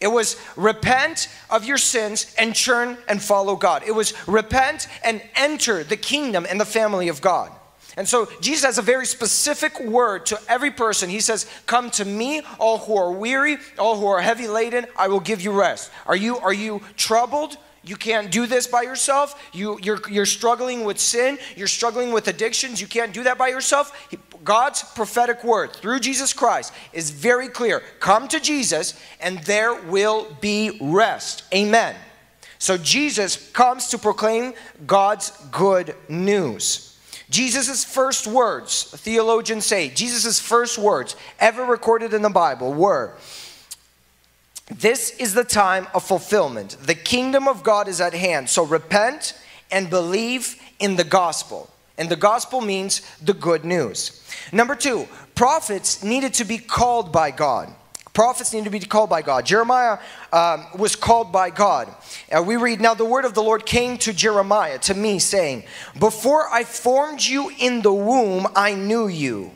It 0.00 0.08
was 0.08 0.36
repent 0.56 1.28
of 1.50 1.64
your 1.64 1.78
sins 1.78 2.32
and 2.38 2.54
turn 2.54 2.98
and 3.08 3.22
follow 3.22 3.56
God. 3.56 3.82
It 3.84 3.92
was 3.92 4.14
repent 4.28 4.86
and 5.02 5.20
enter 5.34 5.82
the 5.82 5.96
kingdom 5.96 6.46
and 6.48 6.60
the 6.60 6.64
family 6.64 7.08
of 7.08 7.20
God. 7.20 7.50
And 7.96 8.08
so 8.08 8.28
Jesus 8.40 8.64
has 8.64 8.78
a 8.78 8.82
very 8.82 9.06
specific 9.06 9.80
word 9.80 10.26
to 10.26 10.38
every 10.48 10.70
person. 10.70 11.10
He 11.10 11.18
says, 11.18 11.46
"Come 11.66 11.90
to 11.92 12.04
me, 12.04 12.42
all 12.60 12.78
who 12.78 12.96
are 12.96 13.10
weary, 13.10 13.58
all 13.76 13.96
who 13.96 14.06
are 14.06 14.20
heavy 14.20 14.46
laden, 14.46 14.86
I 14.96 15.08
will 15.08 15.18
give 15.18 15.40
you 15.40 15.50
rest." 15.50 15.90
Are 16.06 16.14
you 16.14 16.38
are 16.38 16.52
you 16.52 16.80
troubled? 16.96 17.56
You 17.88 17.96
can't 17.96 18.30
do 18.30 18.46
this 18.46 18.66
by 18.66 18.82
yourself. 18.82 19.40
You, 19.54 19.78
you're, 19.82 20.00
you're 20.10 20.26
struggling 20.26 20.84
with 20.84 20.98
sin. 20.98 21.38
You're 21.56 21.66
struggling 21.66 22.12
with 22.12 22.28
addictions. 22.28 22.80
You 22.82 22.86
can't 22.86 23.14
do 23.14 23.22
that 23.22 23.38
by 23.38 23.48
yourself. 23.48 24.08
God's 24.44 24.82
prophetic 24.82 25.42
word 25.42 25.72
through 25.72 26.00
Jesus 26.00 26.34
Christ 26.34 26.74
is 26.92 27.10
very 27.10 27.48
clear. 27.48 27.82
Come 27.98 28.28
to 28.28 28.40
Jesus, 28.40 29.00
and 29.20 29.38
there 29.40 29.74
will 29.74 30.26
be 30.42 30.78
rest. 30.82 31.44
Amen. 31.54 31.96
So 32.58 32.76
Jesus 32.76 33.50
comes 33.52 33.88
to 33.88 33.98
proclaim 33.98 34.52
God's 34.86 35.30
good 35.50 35.94
news. 36.08 36.84
Jesus' 37.30 37.84
first 37.84 38.26
words, 38.26 38.84
theologians 38.84 39.64
say, 39.64 39.88
Jesus' 39.90 40.38
first 40.40 40.76
words 40.76 41.16
ever 41.38 41.64
recorded 41.64 42.14
in 42.14 42.22
the 42.22 42.30
Bible 42.30 42.74
were, 42.74 43.16
This 44.70 45.10
is 45.16 45.34
the 45.34 45.44
time 45.44 45.86
of 45.94 46.04
fulfillment. 46.04 46.76
The 46.80 46.94
kingdom 46.94 47.48
of 47.48 47.62
God 47.62 47.88
is 47.88 48.00
at 48.00 48.12
hand. 48.12 48.50
So 48.50 48.64
repent 48.64 49.34
and 49.70 49.88
believe 49.88 50.56
in 50.78 50.96
the 50.96 51.04
gospel. 51.04 51.70
And 51.96 52.08
the 52.08 52.16
gospel 52.16 52.60
means 52.60 53.00
the 53.20 53.34
good 53.34 53.64
news. 53.64 54.22
Number 54.52 54.74
two, 54.74 55.08
prophets 55.34 56.04
needed 56.04 56.34
to 56.34 56.44
be 56.44 56.58
called 56.58 57.12
by 57.12 57.30
God. 57.30 57.74
Prophets 58.12 58.52
needed 58.52 58.64
to 58.64 58.70
be 58.70 58.80
called 58.80 59.10
by 59.10 59.22
God. 59.22 59.46
Jeremiah 59.46 59.98
um, 60.32 60.66
was 60.76 60.96
called 60.96 61.30
by 61.32 61.50
God. 61.50 61.88
Uh, 62.30 62.42
we 62.42 62.56
read, 62.56 62.80
Now 62.80 62.94
the 62.94 63.04
word 63.04 63.24
of 63.24 63.34
the 63.34 63.42
Lord 63.42 63.64
came 63.64 63.96
to 63.98 64.12
Jeremiah, 64.12 64.78
to 64.80 64.94
me, 64.94 65.18
saying, 65.18 65.64
Before 65.98 66.48
I 66.52 66.64
formed 66.64 67.22
you 67.22 67.52
in 67.58 67.82
the 67.82 67.92
womb, 67.92 68.48
I 68.56 68.74
knew 68.74 69.06
you. 69.06 69.52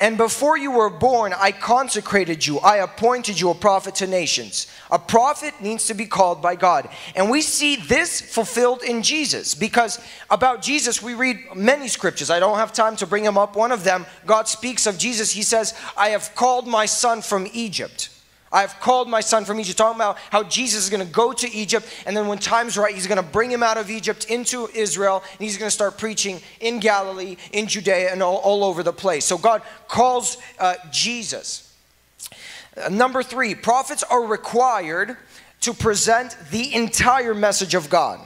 And 0.00 0.16
before 0.16 0.56
you 0.56 0.70
were 0.70 0.90
born, 0.90 1.34
I 1.36 1.50
consecrated 1.50 2.46
you. 2.46 2.60
I 2.60 2.76
appointed 2.76 3.40
you 3.40 3.50
a 3.50 3.54
prophet 3.54 3.96
to 3.96 4.06
nations. 4.06 4.68
A 4.92 4.98
prophet 4.98 5.54
needs 5.60 5.88
to 5.88 5.94
be 5.94 6.06
called 6.06 6.40
by 6.40 6.54
God. 6.54 6.88
And 7.16 7.28
we 7.28 7.42
see 7.42 7.74
this 7.74 8.20
fulfilled 8.20 8.84
in 8.84 9.02
Jesus 9.02 9.56
because 9.56 9.98
about 10.30 10.62
Jesus, 10.62 11.02
we 11.02 11.14
read 11.14 11.38
many 11.56 11.88
scriptures. 11.88 12.30
I 12.30 12.38
don't 12.38 12.58
have 12.58 12.72
time 12.72 12.94
to 12.96 13.06
bring 13.06 13.24
them 13.24 13.36
up. 13.36 13.56
One 13.56 13.72
of 13.72 13.82
them, 13.82 14.06
God 14.24 14.46
speaks 14.46 14.86
of 14.86 14.98
Jesus. 14.98 15.32
He 15.32 15.42
says, 15.42 15.74
I 15.96 16.10
have 16.10 16.32
called 16.36 16.68
my 16.68 16.86
son 16.86 17.20
from 17.20 17.48
Egypt. 17.52 18.10
I've 18.50 18.78
called 18.80 19.08
my 19.08 19.20
son 19.20 19.44
from 19.44 19.60
Egypt, 19.60 19.78
talking 19.78 19.96
about 19.96 20.18
how 20.30 20.42
Jesus 20.42 20.84
is 20.84 20.90
going 20.90 21.06
to 21.06 21.12
go 21.12 21.32
to 21.32 21.50
Egypt, 21.52 21.86
and 22.06 22.16
then 22.16 22.26
when 22.26 22.38
time's 22.38 22.78
right, 22.78 22.94
he's 22.94 23.06
going 23.06 23.22
to 23.22 23.30
bring 23.30 23.50
him 23.50 23.62
out 23.62 23.76
of 23.76 23.90
Egypt 23.90 24.24
into 24.26 24.68
Israel, 24.74 25.22
and 25.32 25.40
he's 25.40 25.58
going 25.58 25.68
to 25.68 25.74
start 25.74 25.98
preaching 25.98 26.40
in 26.60 26.80
Galilee, 26.80 27.36
in 27.52 27.66
Judea, 27.66 28.12
and 28.12 28.22
all, 28.22 28.36
all 28.38 28.64
over 28.64 28.82
the 28.82 28.92
place. 28.92 29.24
So 29.24 29.36
God 29.36 29.62
calls 29.86 30.38
uh, 30.58 30.74
Jesus. 30.90 31.74
Uh, 32.76 32.88
number 32.88 33.22
three, 33.22 33.54
prophets 33.54 34.02
are 34.02 34.22
required 34.22 35.16
to 35.60 35.74
present 35.74 36.36
the 36.50 36.74
entire 36.74 37.34
message 37.34 37.74
of 37.74 37.90
God. 37.90 38.20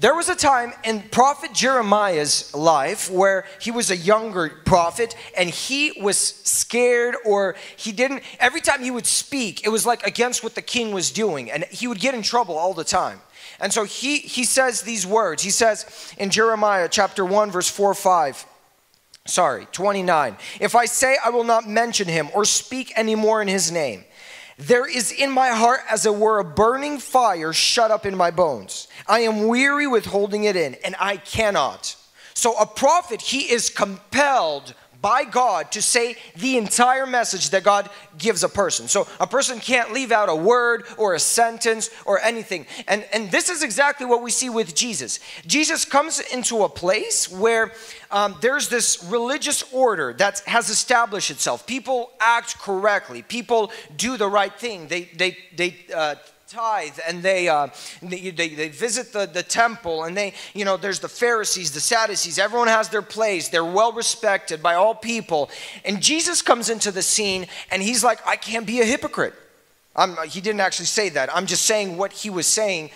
There 0.00 0.14
was 0.14 0.30
a 0.30 0.34
time 0.34 0.72
in 0.82 1.02
prophet 1.10 1.52
Jeremiah's 1.52 2.54
life 2.54 3.10
where 3.10 3.44
he 3.60 3.70
was 3.70 3.90
a 3.90 3.96
younger 3.96 4.48
prophet 4.48 5.14
and 5.36 5.50
he 5.50 5.92
was 6.00 6.16
scared 6.16 7.16
or 7.26 7.54
he 7.76 7.92
didn't, 7.92 8.22
every 8.38 8.62
time 8.62 8.82
he 8.82 8.90
would 8.90 9.04
speak, 9.04 9.66
it 9.66 9.68
was 9.68 9.84
like 9.84 10.06
against 10.06 10.42
what 10.42 10.54
the 10.54 10.62
king 10.62 10.92
was 10.92 11.10
doing 11.10 11.50
and 11.50 11.64
he 11.64 11.86
would 11.86 12.00
get 12.00 12.14
in 12.14 12.22
trouble 12.22 12.56
all 12.56 12.72
the 12.72 12.82
time. 12.82 13.20
And 13.60 13.74
so 13.74 13.84
he, 13.84 14.20
he 14.20 14.44
says 14.44 14.80
these 14.80 15.06
words. 15.06 15.42
He 15.42 15.50
says 15.50 16.14
in 16.16 16.30
Jeremiah 16.30 16.88
chapter 16.90 17.22
1, 17.22 17.50
verse 17.50 17.68
4 17.68 17.92
5, 17.92 18.46
sorry, 19.26 19.66
29, 19.70 20.34
if 20.62 20.74
I 20.74 20.86
say 20.86 21.18
I 21.22 21.28
will 21.28 21.44
not 21.44 21.68
mention 21.68 22.08
him 22.08 22.30
or 22.34 22.46
speak 22.46 22.90
anymore 22.96 23.42
in 23.42 23.48
his 23.48 23.70
name, 23.70 24.06
there 24.60 24.86
is 24.86 25.10
in 25.10 25.30
my 25.30 25.48
heart 25.48 25.80
as 25.88 26.04
it 26.04 26.14
were 26.14 26.38
a 26.38 26.44
burning 26.44 26.98
fire 26.98 27.52
shut 27.52 27.90
up 27.90 28.04
in 28.04 28.14
my 28.14 28.30
bones. 28.30 28.88
I 29.06 29.20
am 29.20 29.46
weary 29.46 29.86
with 29.86 30.04
holding 30.04 30.44
it 30.44 30.54
in, 30.54 30.74
and 30.84 30.94
I 30.98 31.16
cannot. 31.16 31.96
So, 32.34 32.54
a 32.58 32.66
prophet, 32.66 33.22
he 33.22 33.50
is 33.50 33.70
compelled 33.70 34.74
by 35.00 35.24
God 35.24 35.72
to 35.72 35.82
say 35.82 36.16
the 36.36 36.56
entire 36.56 37.06
message 37.06 37.50
that 37.50 37.64
God 37.64 37.88
gives 38.18 38.44
a 38.44 38.48
person. 38.48 38.88
So 38.88 39.06
a 39.18 39.26
person 39.26 39.58
can't 39.58 39.92
leave 39.92 40.12
out 40.12 40.28
a 40.28 40.34
word 40.34 40.84
or 40.96 41.14
a 41.14 41.18
sentence 41.20 41.90
or 42.04 42.20
anything. 42.20 42.66
And, 42.86 43.06
and 43.12 43.30
this 43.30 43.48
is 43.48 43.62
exactly 43.62 44.06
what 44.06 44.22
we 44.22 44.30
see 44.30 44.50
with 44.50 44.74
Jesus. 44.74 45.20
Jesus 45.46 45.84
comes 45.84 46.20
into 46.20 46.64
a 46.64 46.68
place 46.68 47.30
where 47.30 47.72
um, 48.10 48.36
there's 48.40 48.68
this 48.68 49.04
religious 49.04 49.64
order 49.72 50.12
that 50.14 50.40
has 50.40 50.68
established 50.68 51.30
itself. 51.30 51.66
People 51.66 52.10
act 52.20 52.58
correctly, 52.58 53.22
people 53.22 53.72
do 53.96 54.16
the 54.16 54.28
right 54.28 54.52
thing. 54.52 54.88
They, 54.88 55.04
they, 55.16 55.38
they, 55.56 55.76
uh, 55.94 56.16
tithe 56.50 56.98
and 57.06 57.22
they, 57.22 57.48
uh, 57.48 57.68
they, 58.02 58.30
they, 58.30 58.48
they, 58.48 58.68
visit 58.68 59.12
the, 59.12 59.26
the 59.26 59.42
temple 59.42 60.04
and 60.04 60.16
they, 60.16 60.34
you 60.52 60.64
know, 60.64 60.76
there's 60.76 60.98
the 60.98 61.08
Pharisees, 61.08 61.70
the 61.70 61.80
Sadducees, 61.80 62.38
everyone 62.38 62.66
has 62.66 62.88
their 62.88 63.02
place. 63.02 63.48
They're 63.48 63.64
well 63.64 63.92
respected 63.92 64.62
by 64.62 64.74
all 64.74 64.94
people. 64.94 65.48
And 65.84 66.02
Jesus 66.02 66.42
comes 66.42 66.68
into 66.68 66.90
the 66.90 67.02
scene 67.02 67.46
and 67.70 67.80
he's 67.80 68.02
like, 68.02 68.18
I 68.26 68.36
can't 68.36 68.66
be 68.66 68.80
a 68.80 68.84
hypocrite. 68.84 69.34
I'm, 69.96 70.16
he 70.28 70.40
didn't 70.40 70.60
actually 70.60 70.86
say 70.86 71.08
that. 71.10 71.34
I'm 71.34 71.46
just 71.46 71.66
saying 71.66 71.96
what 71.96 72.12
he 72.12 72.30
was 72.30 72.46
saying 72.46 72.90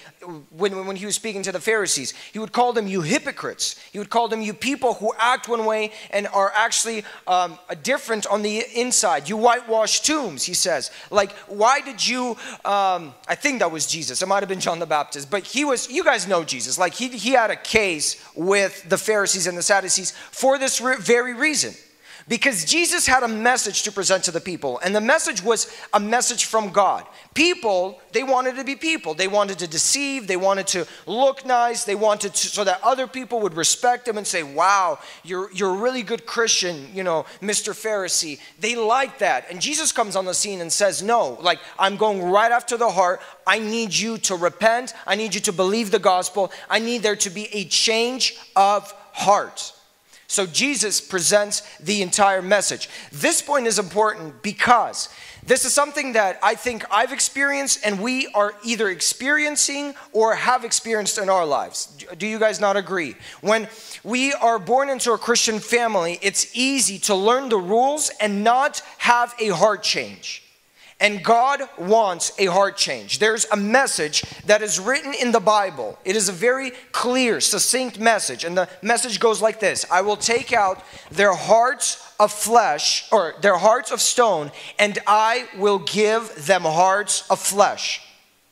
when, 0.51 0.87
when 0.87 0.95
he 0.95 1.05
was 1.05 1.17
speaking 1.17 1.43
to 1.43 1.51
the 1.51 1.59
Pharisees. 1.59 2.15
He 2.33 2.39
would 2.39 2.53
call 2.53 2.73
them 2.73 2.87
you 2.87 3.01
hypocrites. 3.01 3.77
He 3.93 3.99
would 3.99 4.11
call 4.11 4.29
them 4.29 4.41
you 4.41 4.55
people 4.55 4.95
who 4.95 5.13
act 5.19 5.49
one 5.49 5.65
way 5.65 5.91
and 6.13 6.29
are 6.29 6.53
actually 6.55 7.05
um, 7.27 7.59
different 7.83 8.29
on 8.29 8.43
the 8.43 8.63
inside. 8.77 9.29
You 9.29 9.37
whitewash 9.37 10.01
tombs, 10.03 10.45
he 10.45 10.55
says. 10.55 10.93
Like, 11.11 11.33
why 11.49 11.81
did 11.81 12.07
you, 12.07 12.37
um, 12.65 13.13
I 13.27 13.35
think 13.35 13.59
that 13.59 13.73
was 13.73 13.89
Jesus. 13.89 14.23
It 14.23 14.29
might 14.29 14.41
have 14.41 14.49
been 14.49 14.61
John 14.61 14.79
the 14.79 14.87
Baptist. 14.87 15.33
But 15.33 15.43
he 15.43 15.65
was, 15.65 15.91
you 15.91 16.05
guys 16.05 16.29
know 16.29 16.45
Jesus. 16.45 16.79
Like, 16.79 16.95
he, 16.95 17.09
he 17.09 17.33
had 17.33 17.51
a 17.51 17.57
case 17.57 18.25
with 18.37 18.89
the 18.89 18.99
Pharisees 18.99 19.49
and 19.49 19.59
the 19.59 19.63
Sadducees 19.63 20.13
for 20.31 20.59
this 20.59 20.81
re- 20.81 20.97
very 21.01 21.35
reason. 21.35 21.75
Because 22.27 22.65
Jesus 22.65 23.07
had 23.07 23.23
a 23.23 23.29
message 23.29 23.83
to 23.83 23.93
present 23.93 24.25
to 24.25 24.31
the 24.31 24.41
people, 24.41 24.79
and 24.79 24.97
the 24.97 25.01
message 25.01 25.43
was 25.43 25.71
a 25.93 26.01
message 26.01 26.47
from 26.47 26.71
God. 26.71 27.05
People, 27.35 28.01
they 28.13 28.23
wanted 28.23 28.57
to 28.57 28.65
be 28.65 28.77
people. 28.77 29.13
They 29.13 29.29
wanted 29.29 29.59
to 29.59 29.67
deceive, 29.69 30.27
they 30.27 30.39
wanted 30.39 30.67
to 30.69 30.87
look 31.07 31.45
nice, 31.45 31.85
they 31.85 31.95
wanted 31.95 32.33
to, 32.33 32.47
so 32.47 32.65
that 32.65 32.81
other 32.83 33.07
people 33.07 33.41
would 33.41 33.53
respect 33.53 34.07
them 34.07 34.17
and 34.17 34.27
say, 34.27 34.43
Wow, 34.43 35.01
you're, 35.23 35.53
you're 35.53 35.75
a 35.75 35.79
really 35.79 36.03
good 36.03 36.25
Christian, 36.25 36.89
you 36.95 37.03
know, 37.03 37.27
Mr. 37.43 37.75
Pharisee. 37.75 38.41
They 38.59 38.75
like 38.75 39.19
that. 39.19 39.51
And 39.51 39.61
Jesus 39.61 39.93
comes 39.93 40.17
on 40.17 40.25
the 40.25 40.35
scene 40.35 40.63
and 40.63 40.73
says, 40.73 41.03
No, 41.03 41.37
like, 41.43 41.59
I'm 41.79 41.99
going 41.99 42.23
right 42.23 42.53
after 42.53 42.79
the 42.79 42.89
heart. 42.91 43.21
I 43.47 43.59
need 43.59 43.95
you 43.95 44.17
to 44.19 44.37
repent, 44.37 44.95
I 45.07 45.15
need 45.15 45.35
you 45.35 45.43
to 45.43 45.53
believe 45.53 45.91
the 45.91 45.99
gospel, 45.99 46.53
I 46.71 46.79
need 46.79 47.03
there 47.03 47.17
to 47.17 47.29
be 47.29 47.55
a 47.55 47.65
change 47.65 48.39
of 48.57 48.91
heart. 49.13 49.74
So 50.35 50.47
Jesus 50.47 51.01
presents 51.01 51.61
the 51.79 52.03
entire 52.03 52.43
message. 52.43 52.89
This 53.13 53.41
point 53.41 53.69
is 53.69 53.79
important 53.79 54.43
because 54.43 55.09
this 55.47 55.65
is 55.65 55.73
something 55.73 56.15
that 56.15 56.41
I 56.43 56.57
think 56.57 56.85
I've 56.91 57.13
experienced 57.13 57.87
and 57.87 58.01
we 58.01 58.27
are 58.35 58.55
either 58.65 58.89
experiencing 58.89 59.95
or 60.13 60.35
have 60.35 60.65
experienced 60.65 61.19
in 61.19 61.29
our 61.29 61.47
lives. 61.47 61.97
Do 62.19 62.27
you 62.27 62.41
guys 62.41 62.61
not 62.61 62.77
agree? 62.77 63.15
When 63.43 63.69
we 64.03 64.33
are 64.33 64.59
born 64.59 64.91
into 64.91 65.13
a 65.13 65.19
Christian 65.19 65.61
family, 65.61 66.19
it's 66.21 66.51
easy 66.57 66.99
to 67.01 67.15
learn 67.15 67.49
the 67.49 67.59
rules 67.59 68.11
and 68.21 68.43
not 68.43 68.83
have 68.99 69.35
a 69.39 69.49
heart 69.51 69.85
change. 69.85 70.44
And 71.05 71.23
God 71.23 71.61
wants 71.77 72.33
a 72.39 72.47
heart 72.47 72.79
change. 72.79 73.19
There's 73.19 73.45
a 73.53 73.57
message 73.59 74.23
that 74.47 74.63
is 74.63 74.81
written 74.81 75.13
in 75.13 75.33
the 75.33 75.41
Bible. 75.41 75.99
It 76.03 76.17
is 76.17 76.31
a 76.31 76.33
very 76.33 76.71
clear, 76.93 77.43
succinct 77.43 78.01
message. 78.01 78.43
And 78.43 78.57
the 78.57 78.71
message 78.81 79.21
goes 79.21 79.43
like 79.43 79.61
this 79.61 79.85
I 79.91 80.01
will 80.01 80.17
take 80.17 80.55
out 80.55 80.83
their 81.11 81.35
hearts 81.35 82.11
of 82.19 82.33
flesh, 82.33 83.07
or 83.13 83.35
their 83.43 83.59
hearts 83.59 83.91
of 83.91 84.01
stone, 84.01 84.51
and 84.79 84.99
I 85.07 85.47
will 85.59 85.81
give 85.81 86.47
them 86.47 86.63
hearts 86.63 87.31
of 87.31 87.39
flesh. 87.39 88.01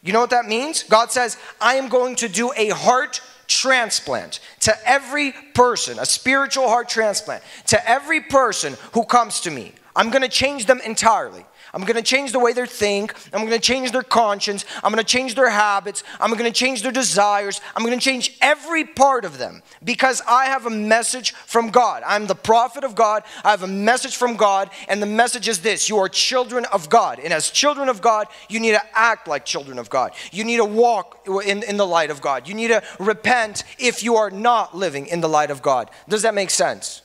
You 0.03 0.13
know 0.13 0.21
what 0.21 0.29
that 0.29 0.45
means? 0.45 0.83
God 0.83 1.11
says, 1.11 1.39
I 1.59 1.77
am 1.77 1.89
going 1.89 2.17
to 2.17 2.29
do 2.29 2.53
a 2.55 2.69
heart 2.69 3.23
transplant 3.47 4.41
to 4.61 4.75
every 4.87 5.33
person, 5.55 5.99
a 5.99 6.05
spiritual 6.05 6.69
heart 6.69 6.91
transplant, 6.91 7.43
to 7.69 7.89
every 7.89 8.21
person 8.21 8.77
who 8.93 9.05
comes 9.05 9.41
to 9.41 9.51
me. 9.51 9.73
I'm 9.97 10.11
going 10.11 10.23
to 10.23 10.29
change 10.29 10.67
them 10.67 10.83
entirely. 10.85 11.47
I'm 11.75 11.83
going 11.83 11.97
to 11.97 12.03
change 12.03 12.33
the 12.33 12.39
way 12.39 12.53
they 12.53 12.67
think. 12.67 13.15
I'm 13.33 13.47
going 13.47 13.59
to 13.59 13.59
change 13.59 13.93
their 13.93 14.03
conscience. 14.03 14.67
I'm 14.85 14.93
going 14.93 15.03
to 15.03 15.11
change 15.11 15.35
their 15.35 15.49
habits. 15.49 16.05
I'm 16.21 16.31
going 16.33 16.45
to 16.45 16.51
change 16.51 16.83
their 16.83 16.93
desires. 16.93 17.63
I'm 17.75 17.83
going 17.83 17.99
to 17.99 18.05
change 18.05 18.37
every 18.43 18.85
part 18.85 19.25
of 19.25 19.39
them 19.39 19.63
because 19.83 20.21
I 20.29 20.47
have 20.47 20.67
a 20.67 20.71
message 20.71 21.33
from 21.33 21.71
God. 21.71 22.03
I'm 22.07 22.27
the 22.27 22.35
prophet 22.35 22.85
of 22.85 22.95
God. 22.95 23.23
I 23.43 23.53
have 23.53 23.63
a 23.63 23.69
message 23.69 24.17
from 24.17 24.37
God, 24.37 24.71
and 24.87 25.01
the 25.01 25.07
message 25.07 25.49
is 25.49 25.61
this 25.61 25.89
you 25.89 25.97
are 25.99 26.09
children 26.09 26.67
of 26.67 26.91
God. 26.91 27.19
And 27.19 27.33
as 27.33 27.51
children 27.51 27.89
of 27.89 28.03
God, 28.03 28.27
you 28.51 28.61
need 28.61 28.73
to 28.73 28.83
act 28.99 29.27
like 29.27 29.47
children 29.47 29.79
of 29.79 29.89
God. 29.89 30.13
You 30.31 30.45
need 30.45 30.59
to 30.59 30.67
walk 30.67 31.27
in, 31.47 31.63
in 31.63 31.79
the 31.79 31.87
light 31.87 32.11
of 32.11 32.21
God. 32.21 32.47
You 32.47 32.55
need 32.55 32.69
to 32.69 32.83
repent 32.99 33.65
if 33.79 34.03
you 34.03 34.17
are 34.17 34.31
not 34.31 34.77
living 34.77 35.07
in 35.07 35.23
the 35.23 35.29
light 35.29 35.51
of 35.51 35.63
God. 35.63 35.91
Does 36.09 36.23
that 36.23 36.35
make 36.35 36.51
sense? 36.51 37.03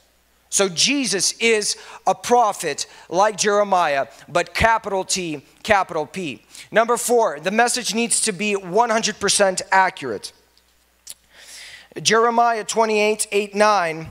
So 0.49 0.69
Jesus 0.69 1.33
is 1.39 1.75
a 2.05 2.15
prophet 2.15 2.85
like 3.09 3.37
Jeremiah, 3.37 4.07
but 4.29 4.53
capital 4.53 5.03
T, 5.03 5.43
capital 5.63 6.05
P. 6.05 6.43
Number 6.71 6.97
four, 6.97 7.39
the 7.39 7.51
message 7.51 7.93
needs 7.93 8.21
to 8.21 8.31
be 8.31 8.55
100% 8.55 9.61
accurate. 9.71 10.31
Jeremiah 12.01 12.63
28 12.63 13.27
8 13.31 13.55
9 13.55 14.07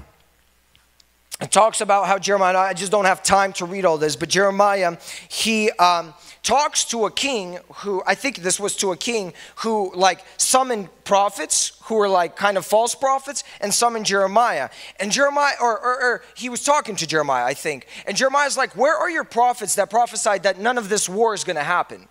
it 1.41 1.51
talks 1.51 1.83
about 1.83 2.07
how 2.07 2.19
Jeremiah, 2.19 2.57
I 2.57 2.73
just 2.73 2.91
don't 2.91 3.05
have 3.05 3.23
time 3.23 3.53
to 3.55 3.67
read 3.67 3.85
all 3.85 3.99
this, 3.99 4.17
but 4.17 4.31
Jeremiah, 4.31 4.97
he 5.29 5.71
um, 5.73 6.15
talks 6.47 6.85
to 6.85 7.07
a 7.07 7.11
king 7.11 7.59
who, 7.79 8.01
I 8.07 8.15
think 8.15 8.37
this 8.37 8.61
was 8.61 8.77
to 8.77 8.93
a 8.93 8.97
king 8.97 9.35
who 9.57 9.93
like 9.97 10.25
summoned 10.37 10.89
prophets 11.03 11.77
who 11.85 11.97
were 11.97 12.09
like 12.09 12.37
kind 12.37 12.57
of 12.57 12.65
false 12.65 12.95
prophets 12.95 13.43
and 13.61 13.75
summoned 13.75 14.07
Jeremiah. 14.07 14.71
And 15.01 15.11
Jeremiah, 15.11 15.55
or, 15.61 15.77
or, 15.77 16.03
or 16.03 16.23
he 16.37 16.49
was 16.49 16.63
talking 16.63 16.95
to 16.97 17.07
Jeremiah, 17.07 17.45
I 17.45 17.55
think. 17.55 17.89
And 18.07 18.17
Jeremiah's 18.17 18.57
like, 18.57 18.77
Where 18.77 18.97
are 18.97 19.11
your 19.11 19.25
prophets 19.25 19.75
that 19.75 19.91
prophesied 19.91 20.45
that 20.45 20.61
none 20.61 20.79
of 20.79 20.89
this 20.89 21.09
war 21.09 21.35
is 21.35 21.43
going 21.43 21.57
to 21.57 21.65
happen? 21.65 22.07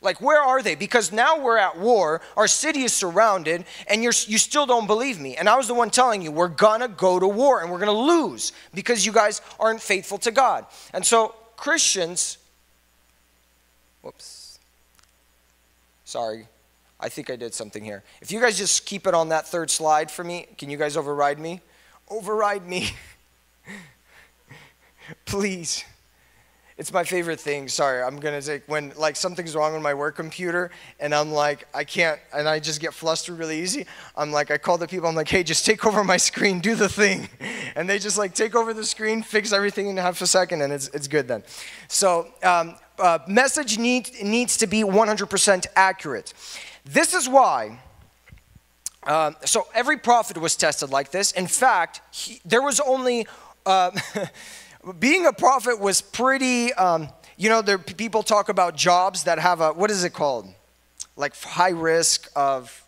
Like, 0.00 0.20
where 0.20 0.40
are 0.40 0.62
they? 0.62 0.74
Because 0.76 1.12
now 1.12 1.40
we're 1.40 1.58
at 1.58 1.78
war, 1.78 2.20
our 2.36 2.48
city 2.48 2.82
is 2.82 2.92
surrounded, 2.92 3.64
and 3.86 4.02
you're, 4.02 4.12
you 4.26 4.38
still 4.38 4.66
don't 4.66 4.88
believe 4.88 5.20
me. 5.20 5.36
And 5.36 5.48
I 5.48 5.56
was 5.56 5.68
the 5.68 5.74
one 5.74 5.90
telling 5.90 6.22
you, 6.22 6.32
we're 6.32 6.48
gonna 6.48 6.88
go 6.88 7.20
to 7.20 7.28
war 7.28 7.62
and 7.62 7.70
we're 7.70 7.78
gonna 7.78 7.92
lose 7.92 8.52
because 8.74 9.06
you 9.06 9.12
guys 9.12 9.40
aren't 9.60 9.80
faithful 9.80 10.18
to 10.18 10.32
God. 10.32 10.66
And 10.92 11.06
so, 11.06 11.36
Christians, 11.56 12.38
whoops, 14.02 14.58
sorry, 16.04 16.46
I 17.00 17.08
think 17.08 17.30
I 17.30 17.36
did 17.36 17.54
something 17.54 17.84
here. 17.84 18.02
If 18.20 18.30
you 18.30 18.40
guys 18.40 18.56
just 18.56 18.86
keep 18.86 19.06
it 19.06 19.14
on 19.14 19.30
that 19.30 19.46
third 19.46 19.70
slide 19.70 20.10
for 20.10 20.22
me, 20.22 20.46
can 20.58 20.70
you 20.70 20.76
guys 20.76 20.96
override 20.96 21.38
me? 21.38 21.60
Override 22.08 22.68
me. 22.68 22.90
Please. 25.24 25.84
It's 26.78 26.92
my 26.92 27.04
favorite 27.04 27.38
thing. 27.38 27.68
Sorry, 27.68 28.02
I'm 28.02 28.18
gonna 28.18 28.40
say 28.40 28.62
when 28.66 28.92
like 28.96 29.16
something's 29.16 29.54
wrong 29.54 29.74
on 29.74 29.82
my 29.82 29.92
work 29.92 30.16
computer 30.16 30.70
and 30.98 31.14
I'm 31.14 31.30
like 31.30 31.68
I 31.74 31.84
can't 31.84 32.18
and 32.34 32.48
I 32.48 32.60
just 32.60 32.80
get 32.80 32.94
flustered 32.94 33.38
really 33.38 33.60
easy. 33.60 33.86
I'm 34.16 34.32
like 34.32 34.50
I 34.50 34.58
call 34.58 34.78
the 34.78 34.88
people. 34.88 35.08
I'm 35.08 35.14
like, 35.14 35.28
hey, 35.28 35.42
just 35.42 35.66
take 35.66 35.84
over 35.90 36.02
my 36.02 36.16
screen, 36.16 36.60
do 36.60 36.74
the 36.74 36.88
thing, 36.88 37.28
and 37.76 37.88
they 37.88 37.98
just 37.98 38.16
like 38.16 38.34
take 38.34 38.54
over 38.54 38.72
the 38.72 38.84
screen, 38.84 39.22
fix 39.22 39.52
everything 39.52 39.88
in 39.88 39.96
half 39.98 40.20
a 40.22 40.26
second, 40.26 40.62
and 40.62 40.72
it's 40.72 40.88
it's 40.88 41.08
good 41.08 41.28
then. 41.28 41.42
So 41.88 42.28
um, 42.42 42.76
uh, 42.98 43.18
message 43.26 43.78
need, 43.78 44.10
needs 44.22 44.56
to 44.58 44.66
be 44.66 44.82
100% 44.82 45.66
accurate. 45.76 46.32
This 46.84 47.14
is 47.14 47.28
why. 47.28 47.80
Uh, 49.02 49.32
so 49.44 49.66
every 49.74 49.98
prophet 49.98 50.38
was 50.38 50.56
tested 50.56 50.90
like 50.90 51.10
this. 51.10 51.32
In 51.32 51.46
fact, 51.46 52.00
he, 52.14 52.40
there 52.44 52.62
was 52.62 52.80
only. 52.80 53.26
Uh, 53.66 53.90
being 54.98 55.26
a 55.26 55.32
prophet 55.32 55.78
was 55.78 56.00
pretty, 56.00 56.72
um, 56.74 57.08
you 57.36 57.48
know, 57.48 57.62
there 57.62 57.78
people 57.78 58.22
talk 58.22 58.48
about 58.48 58.76
jobs 58.76 59.24
that 59.24 59.38
have 59.38 59.60
a, 59.60 59.72
what 59.72 59.90
is 59.90 60.04
it 60.04 60.12
called? 60.12 60.48
Like 61.16 61.36
high 61.36 61.70
risk 61.70 62.30
of 62.34 62.81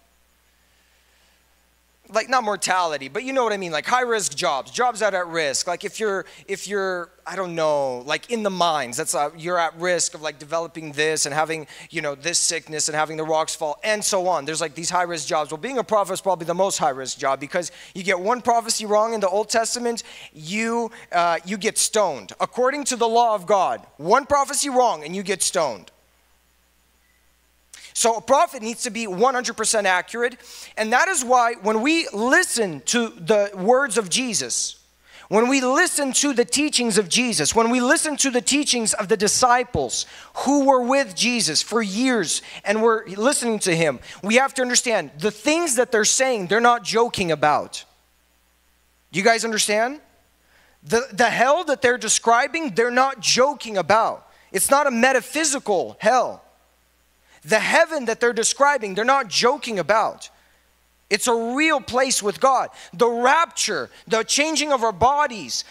like 2.15 2.29
not 2.29 2.45
mortality, 2.45 3.09
but 3.09 3.25
you 3.25 3.33
know 3.33 3.45
what 3.45 3.53
I 3.53 3.57
mean, 3.57 3.73
like 3.73 3.87
high 3.87 4.03
risk 4.03 4.35
jobs, 4.35 4.71
jobs 4.71 5.01
that 5.01 5.15
are 5.15 5.23
at 5.23 5.29
risk. 5.29 5.67
Like 5.67 5.85
if 5.85 6.01
you're 6.01 6.25
if 6.49 6.69
you're 6.69 7.11
I 7.27 7.37
don't 7.37 7.55
know, 7.55 8.03
like 8.07 8.31
in 8.31 8.43
the 8.43 8.51
mines, 8.51 8.99
that's 8.99 9.15
a, 9.15 9.33
you're 9.37 9.59
at 9.59 9.79
risk 9.79 10.15
of 10.15 10.21
like 10.21 10.39
developing 10.39 10.93
this 10.93 11.27
and 11.27 11.35
having 11.35 11.67
you 11.91 12.03
know 12.03 12.15
this 12.15 12.39
sickness 12.39 12.89
and 12.89 12.97
having 12.97 13.17
the 13.17 13.25
rocks 13.25 13.55
fall 13.55 13.79
and 13.83 14.05
so 14.05 14.29
on. 14.29 14.45
There's 14.45 14.61
like 14.61 14.75
these 14.75 14.91
high 14.91 15.03
risk 15.03 15.27
jobs. 15.27 15.51
Well, 15.51 15.59
being 15.59 15.79
a 15.79 15.85
prophet 15.85 16.13
is 16.13 16.21
probably 16.21 16.47
the 16.47 16.55
most 16.55 16.79
high 16.79 16.91
risk 16.91 17.19
job 17.19 17.41
because 17.41 17.73
you 17.95 18.03
get 18.03 18.21
one 18.21 18.43
prophecy 18.43 18.87
wrong 18.87 19.15
in 19.15 19.21
the 19.21 19.29
Old 19.29 19.49
Testament, 19.49 20.03
you 20.33 20.91
uh, 21.13 21.39
you 21.45 21.57
get 21.57 21.79
stoned 21.79 22.33
according 22.41 22.85
to 22.85 22.97
the 22.97 23.09
law 23.09 23.35
of 23.35 23.47
God. 23.47 23.87
One 23.97 24.27
prophecy 24.27 24.69
wrong 24.69 25.05
and 25.05 25.17
you 25.17 25.23
get 25.23 25.43
stoned. 25.43 25.91
So 27.95 28.17
a 28.17 28.21
prophet 28.21 28.61
needs 28.61 28.83
to 28.83 28.91
be 28.91 29.07
100% 29.07 29.85
accurate. 29.85 30.37
And 30.77 30.93
that 30.93 31.09
is 31.09 31.25
why 31.25 31.55
when 31.63 31.81
we 31.81 32.09
listen 32.13 32.81
to 32.87 33.09
the 33.09 33.53
words 33.55 33.97
of 33.97 34.11
Jesus, 34.11 34.81
when 35.29 35.49
we 35.49 35.61
listen 35.61 36.13
to 36.15 36.35
the 36.35 36.45
teachings 36.45 36.99
of 36.99 37.09
Jesus, 37.09 37.55
when 37.55 37.71
we 37.71 37.81
listen 37.81 38.17
to 38.19 38.31
the 38.31 38.43
teachings 38.43 38.95
of 38.95 39.09
the 39.09 39.17
disciples 39.17 40.07
who 40.39 40.67
were 40.67 40.83
with 40.83 41.15
Jesus 41.15 41.63
for 41.63 41.83
years 41.83 42.43
and 42.65 42.83
were 42.83 43.07
listening 43.17 43.61
to 43.61 43.75
him, 43.75 44.01
we 44.23 44.37
have 44.37 44.53
to 44.55 44.63
understand 44.63 45.13
the 45.19 45.31
things 45.31 45.77
that 45.77 45.93
they're 45.93 46.05
saying, 46.05 46.49
they're 46.49 46.61
not 46.61 46.85
joking 46.85 47.31
about. 47.31 47.85
You 49.13 49.23
guys 49.23 49.45
understand? 49.45 50.01
The, 50.83 51.07
the 51.13 51.31
hell 51.31 51.65
that 51.65 51.81
they're 51.81 51.97
describing, 51.97 52.75
they're 52.75 52.91
not 52.91 53.21
joking 53.21 53.79
about. 53.79 54.29
It's 54.53 54.71
not 54.71 54.87
a 54.87 54.91
metaphysical 54.91 55.97
hell. 56.01 56.44
The 57.45 57.59
heaven 57.59 58.07
that 58.07 58.21
they're 58.21 58.33
describing, 58.33 58.95
they're 58.95 59.05
not 59.05 59.29
joking 59.29 59.79
about. 59.79 60.31
It's 61.15 61.29
a 61.29 61.55
real 61.55 61.81
place 61.81 62.25
with 62.25 62.41
God. 62.41 62.71
The 62.93 63.09
rapture, 63.09 63.89
the 64.09 64.25
changing 64.25 64.73
of 64.73 64.83
our 64.83 64.91
bodies 64.91 65.63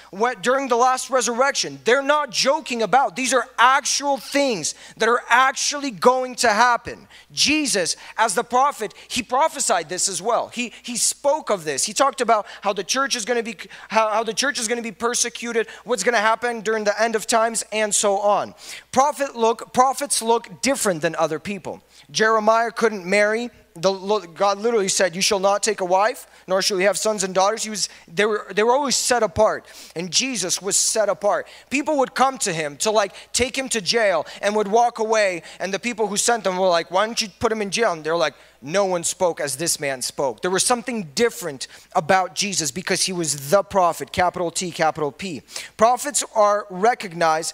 during 0.41 0.69
the 0.69 0.77
last 0.77 1.09
resurrection, 1.09 1.81
they're 1.83 2.01
not 2.01 2.31
joking 2.31 2.81
about. 2.81 3.17
These 3.17 3.33
are 3.33 3.45
actual 3.57 4.15
things 4.15 4.73
that 4.95 5.09
are 5.09 5.21
actually 5.27 5.91
going 5.91 6.35
to 6.35 6.47
happen. 6.47 7.09
Jesus, 7.33 7.97
as 8.17 8.35
the 8.35 8.43
prophet, 8.45 8.93
he 9.09 9.21
prophesied 9.21 9.89
this 9.89 10.07
as 10.07 10.21
well. 10.21 10.47
He, 10.47 10.71
he 10.81 10.95
spoke 10.95 11.49
of 11.49 11.65
this. 11.65 11.83
He 11.83 11.91
talked 11.91 12.21
about 12.21 12.45
how 12.61 12.71
the 12.71 12.85
church 12.85 13.17
is 13.17 13.25
going 13.25 13.43
to 13.43 13.43
be 13.43 13.57
how, 13.89 14.11
how 14.11 14.23
the 14.23 14.33
church 14.33 14.57
is 14.57 14.69
going 14.69 14.77
to 14.77 14.81
be 14.81 14.93
persecuted, 14.93 15.67
what's 15.83 16.05
going 16.05 16.15
to 16.15 16.21
happen 16.21 16.61
during 16.61 16.85
the 16.85 17.01
end 17.01 17.17
of 17.17 17.27
times, 17.27 17.65
and 17.73 17.93
so 17.93 18.17
on. 18.19 18.55
Prophet 18.93 19.35
look, 19.35 19.73
prophets 19.73 20.21
look 20.21 20.61
different 20.61 21.01
than 21.01 21.17
other 21.17 21.37
people. 21.37 21.83
Jeremiah 22.09 22.71
couldn't 22.71 23.05
marry 23.05 23.49
the, 23.75 24.29
God 24.33 24.59
literally 24.59 24.87
said, 24.87 25.15
"You 25.15 25.21
shall 25.21 25.39
not 25.39 25.63
take 25.63 25.81
a 25.81 25.85
wife, 25.85 26.27
nor 26.47 26.61
shall 26.61 26.79
you 26.79 26.85
have 26.85 26.97
sons 26.97 27.23
and 27.23 27.33
daughters." 27.33 27.63
He 27.63 27.69
was, 27.69 27.89
they 28.07 28.25
were, 28.25 28.45
they 28.53 28.63
were 28.63 28.73
always 28.73 28.95
set 28.95 29.23
apart, 29.23 29.65
and 29.95 30.11
Jesus 30.11 30.61
was 30.61 30.77
set 30.77 31.09
apart. 31.09 31.47
People 31.69 31.97
would 31.97 32.13
come 32.13 32.37
to 32.39 32.53
him 32.53 32.77
to 32.77 32.91
like 32.91 33.13
take 33.33 33.57
him 33.57 33.69
to 33.69 33.81
jail, 33.81 34.25
and 34.41 34.55
would 34.55 34.67
walk 34.67 34.99
away. 34.99 35.41
And 35.59 35.73
the 35.73 35.79
people 35.79 36.07
who 36.07 36.17
sent 36.17 36.43
them 36.43 36.57
were 36.57 36.67
like, 36.67 36.91
"Why 36.91 37.05
don't 37.05 37.21
you 37.21 37.29
put 37.39 37.51
him 37.51 37.61
in 37.61 37.71
jail?" 37.71 37.93
And 37.93 38.03
they're 38.03 38.15
like, 38.15 38.35
"No 38.61 38.85
one 38.85 39.03
spoke 39.03 39.39
as 39.39 39.55
this 39.55 39.79
man 39.79 40.01
spoke." 40.01 40.41
There 40.41 40.51
was 40.51 40.63
something 40.63 41.11
different 41.15 41.67
about 41.93 42.35
Jesus 42.35 42.69
because 42.69 43.03
he 43.03 43.13
was 43.13 43.49
the 43.49 43.63
prophet, 43.63 44.11
capital 44.11 44.51
T, 44.51 44.71
capital 44.71 45.11
P. 45.11 45.41
Prophets 45.77 46.23
are 46.35 46.67
recognized 46.69 47.53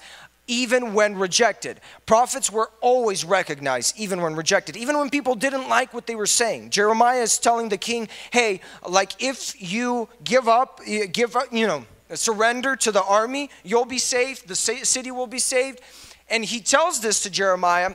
even 0.50 0.94
when 0.94 1.16
rejected. 1.16 1.80
Prophets 2.06 2.52
were 2.52 2.72
always 2.82 3.24
recognized, 3.24 3.98
even 3.98 4.22
when 4.22 4.36
rejected, 4.36 4.76
even 4.76 4.98
when 4.98 5.10
people 5.10 5.36
didn't 5.36 5.70
like 5.70 5.94
what 5.94 6.08
they 6.08 6.16
were 6.16 6.26
saying. 6.26 6.72
Jeremiah 6.72 7.22
is 7.22 7.38
telling 7.38 7.70
the 7.70 7.78
king, 7.78 8.10
hey, 8.32 8.60
like 8.88 9.24
if 9.24 9.56
you 9.62 10.10
give 10.24 10.48
up, 10.48 10.82
give 11.14 11.36
up, 11.36 11.46
you 11.54 11.68
know, 11.68 11.86
surrender 12.16 12.76
to 12.76 12.92
the 12.92 13.04
army, 13.04 13.52
you'll 13.64 13.86
be 13.86 14.00
safe, 14.00 14.46
the 14.46 14.56
city 14.56 15.12
will 15.12 15.28
be 15.28 15.40
saved. 15.40 15.80
And 16.30 16.44
he 16.44 16.60
tells 16.60 17.00
this 17.00 17.22
to 17.24 17.30
Jeremiah 17.30 17.94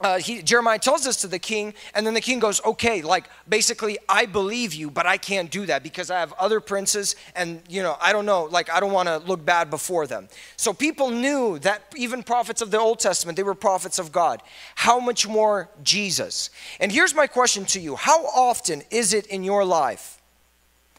uh, 0.00 0.18
he, 0.18 0.42
Jeremiah 0.42 0.78
tells 0.78 1.04
this 1.04 1.16
to 1.22 1.26
the 1.26 1.38
king, 1.38 1.74
and 1.94 2.06
then 2.06 2.14
the 2.14 2.20
king 2.20 2.38
goes, 2.38 2.64
Okay, 2.64 3.02
like 3.02 3.28
basically, 3.48 3.98
I 4.08 4.26
believe 4.26 4.74
you, 4.74 4.90
but 4.90 5.06
I 5.06 5.16
can't 5.16 5.50
do 5.50 5.66
that 5.66 5.82
because 5.82 6.10
I 6.10 6.20
have 6.20 6.32
other 6.34 6.60
princes, 6.60 7.16
and 7.34 7.62
you 7.68 7.82
know, 7.82 7.96
I 8.00 8.12
don't 8.12 8.26
know, 8.26 8.44
like, 8.44 8.70
I 8.70 8.80
don't 8.80 8.92
want 8.92 9.08
to 9.08 9.18
look 9.18 9.44
bad 9.44 9.70
before 9.70 10.06
them. 10.06 10.28
So 10.56 10.72
people 10.72 11.10
knew 11.10 11.58
that 11.60 11.82
even 11.96 12.22
prophets 12.22 12.62
of 12.62 12.70
the 12.70 12.78
Old 12.78 13.00
Testament, 13.00 13.36
they 13.36 13.42
were 13.42 13.54
prophets 13.54 13.98
of 13.98 14.12
God. 14.12 14.42
How 14.74 15.00
much 15.00 15.26
more 15.26 15.68
Jesus? 15.82 16.50
And 16.80 16.92
here's 16.92 17.14
my 17.14 17.26
question 17.26 17.64
to 17.66 17.80
you 17.80 17.96
How 17.96 18.26
often 18.26 18.82
is 18.90 19.12
it 19.12 19.26
in 19.26 19.42
your 19.42 19.64
life? 19.64 20.17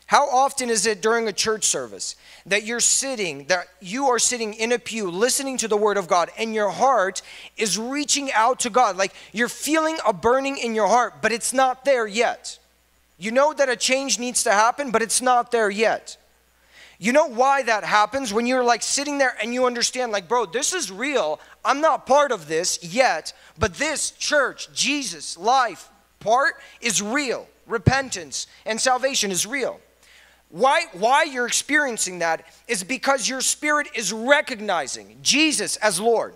How 0.10 0.28
often 0.28 0.72
is 0.72 0.88
it 0.88 1.04
during 1.04 1.28
a 1.28 1.32
church 1.32 1.66
service 1.66 2.16
that 2.48 2.64
you're 2.64 2.80
sitting, 2.80 3.46
that 3.46 3.68
you 3.80 4.08
are 4.08 4.18
sitting 4.18 4.56
in 4.56 4.72
a 4.72 4.80
pew 4.80 5.12
listening 5.12 5.56
to 5.60 5.68
the 5.68 5.78
Word 5.78 5.98
of 5.98 6.08
God 6.08 6.32
and 6.36 6.52
your 6.52 6.72
heart 6.72 7.22
is 7.58 7.78
reaching 7.78 8.32
out 8.32 8.62
to 8.62 8.72
God? 8.72 8.98
Like 8.98 9.14
you're 9.34 9.48
feeling 9.48 9.98
a 10.04 10.12
burning 10.12 10.58
in 10.58 10.74
your 10.74 10.88
heart, 10.88 11.22
but 11.22 11.32
it's 11.32 11.54
not 11.54 11.86
there 11.86 12.08
yet. 12.08 12.58
You 13.20 13.30
know 13.30 13.54
that 13.54 13.70
a 13.70 13.76
change 13.76 14.18
needs 14.18 14.42
to 14.46 14.52
happen, 14.52 14.90
but 14.90 15.04
it's 15.04 15.22
not 15.22 15.52
there 15.52 15.70
yet. 15.70 16.18
You 16.98 17.14
know 17.14 17.28
why 17.28 17.62
that 17.62 17.84
happens 17.84 18.34
when 18.34 18.48
you're 18.48 18.64
like 18.64 18.82
sitting 18.82 19.20
there 19.20 19.36
and 19.40 19.54
you 19.54 19.68
understand, 19.68 20.12
like, 20.12 20.28
bro, 20.28 20.48
this 20.48 20.74
is 20.74 20.92
real. 20.92 21.40
I'm 21.64 21.82
not 21.82 22.08
part 22.08 22.32
of 22.32 22.48
this 22.48 22.84
yet, 22.84 23.32
but 23.60 23.76
this 23.76 24.10
church, 24.10 24.74
Jesus, 24.74 25.38
life 25.38 25.88
part 26.20 26.56
is 26.82 27.00
real. 27.00 27.48
Repentance 27.68 28.48
and 28.66 28.82
salvation 28.82 29.30
is 29.30 29.46
real. 29.46 29.80
Why, 30.50 30.86
why 30.94 31.24
you're 31.24 31.46
experiencing 31.48 32.20
that 32.20 32.46
is 32.68 32.84
because 32.84 33.30
your 33.30 33.42
spirit 33.42 33.88
is 33.96 34.12
recognizing 34.12 35.18
Jesus 35.22 35.78
as 35.78 36.00
Lord. 36.00 36.36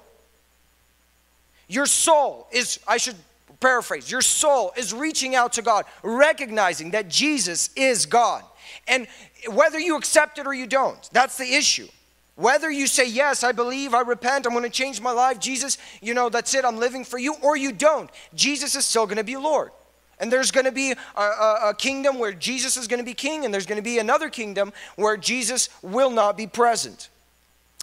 Your 1.67 1.87
soul 1.87 2.47
is, 2.51 2.79
I 2.87 2.97
should 2.97 3.15
paraphrase, 3.59 4.11
your 4.11 4.21
soul 4.21 4.71
is 4.77 4.93
reaching 4.93 5.33
out 5.33 5.53
to 5.53 5.63
God, 5.63 5.85
recognizing 6.03 6.91
that 6.91 7.09
Jesus 7.09 7.71
is 7.75 8.05
God. 8.05 8.43
And 8.87 9.07
whether 9.49 9.79
you 9.79 9.97
accept 9.97 10.37
it 10.37 10.45
or 10.45 10.53
you 10.53 10.67
don't, 10.67 11.09
that's 11.11 11.37
the 11.37 11.55
issue. 11.55 11.87
Whether 12.35 12.69
you 12.69 12.87
say, 12.87 13.07
Yes, 13.07 13.43
I 13.43 13.51
believe, 13.51 13.93
I 13.93 14.01
repent, 14.01 14.45
I'm 14.45 14.53
going 14.53 14.63
to 14.63 14.69
change 14.69 15.01
my 15.01 15.11
life, 15.11 15.39
Jesus, 15.39 15.77
you 16.01 16.13
know, 16.13 16.29
that's 16.29 16.53
it, 16.53 16.65
I'm 16.65 16.77
living 16.77 17.03
for 17.03 17.17
you, 17.17 17.35
or 17.41 17.55
you 17.55 17.71
don't, 17.71 18.09
Jesus 18.33 18.75
is 18.75 18.85
still 18.85 19.05
going 19.05 19.17
to 19.17 19.23
be 19.23 19.37
Lord. 19.37 19.71
And 20.19 20.31
there's 20.31 20.51
going 20.51 20.65
to 20.65 20.71
be 20.71 20.93
a, 21.15 21.21
a, 21.21 21.69
a, 21.69 21.73
kingdom 21.73 22.19
where 22.19 22.31
Jesus 22.31 22.77
is 22.77 22.87
going 22.87 22.99
to 22.99 23.05
be 23.05 23.13
king, 23.13 23.45
and 23.45 23.53
there's 23.53 23.65
going 23.65 23.77
to 23.77 23.83
be 23.83 23.99
another 23.99 24.29
kingdom 24.29 24.71
where 24.95 25.17
Jesus 25.17 25.69
will 25.81 26.11
not 26.11 26.37
be 26.37 26.47
present. 26.47 27.09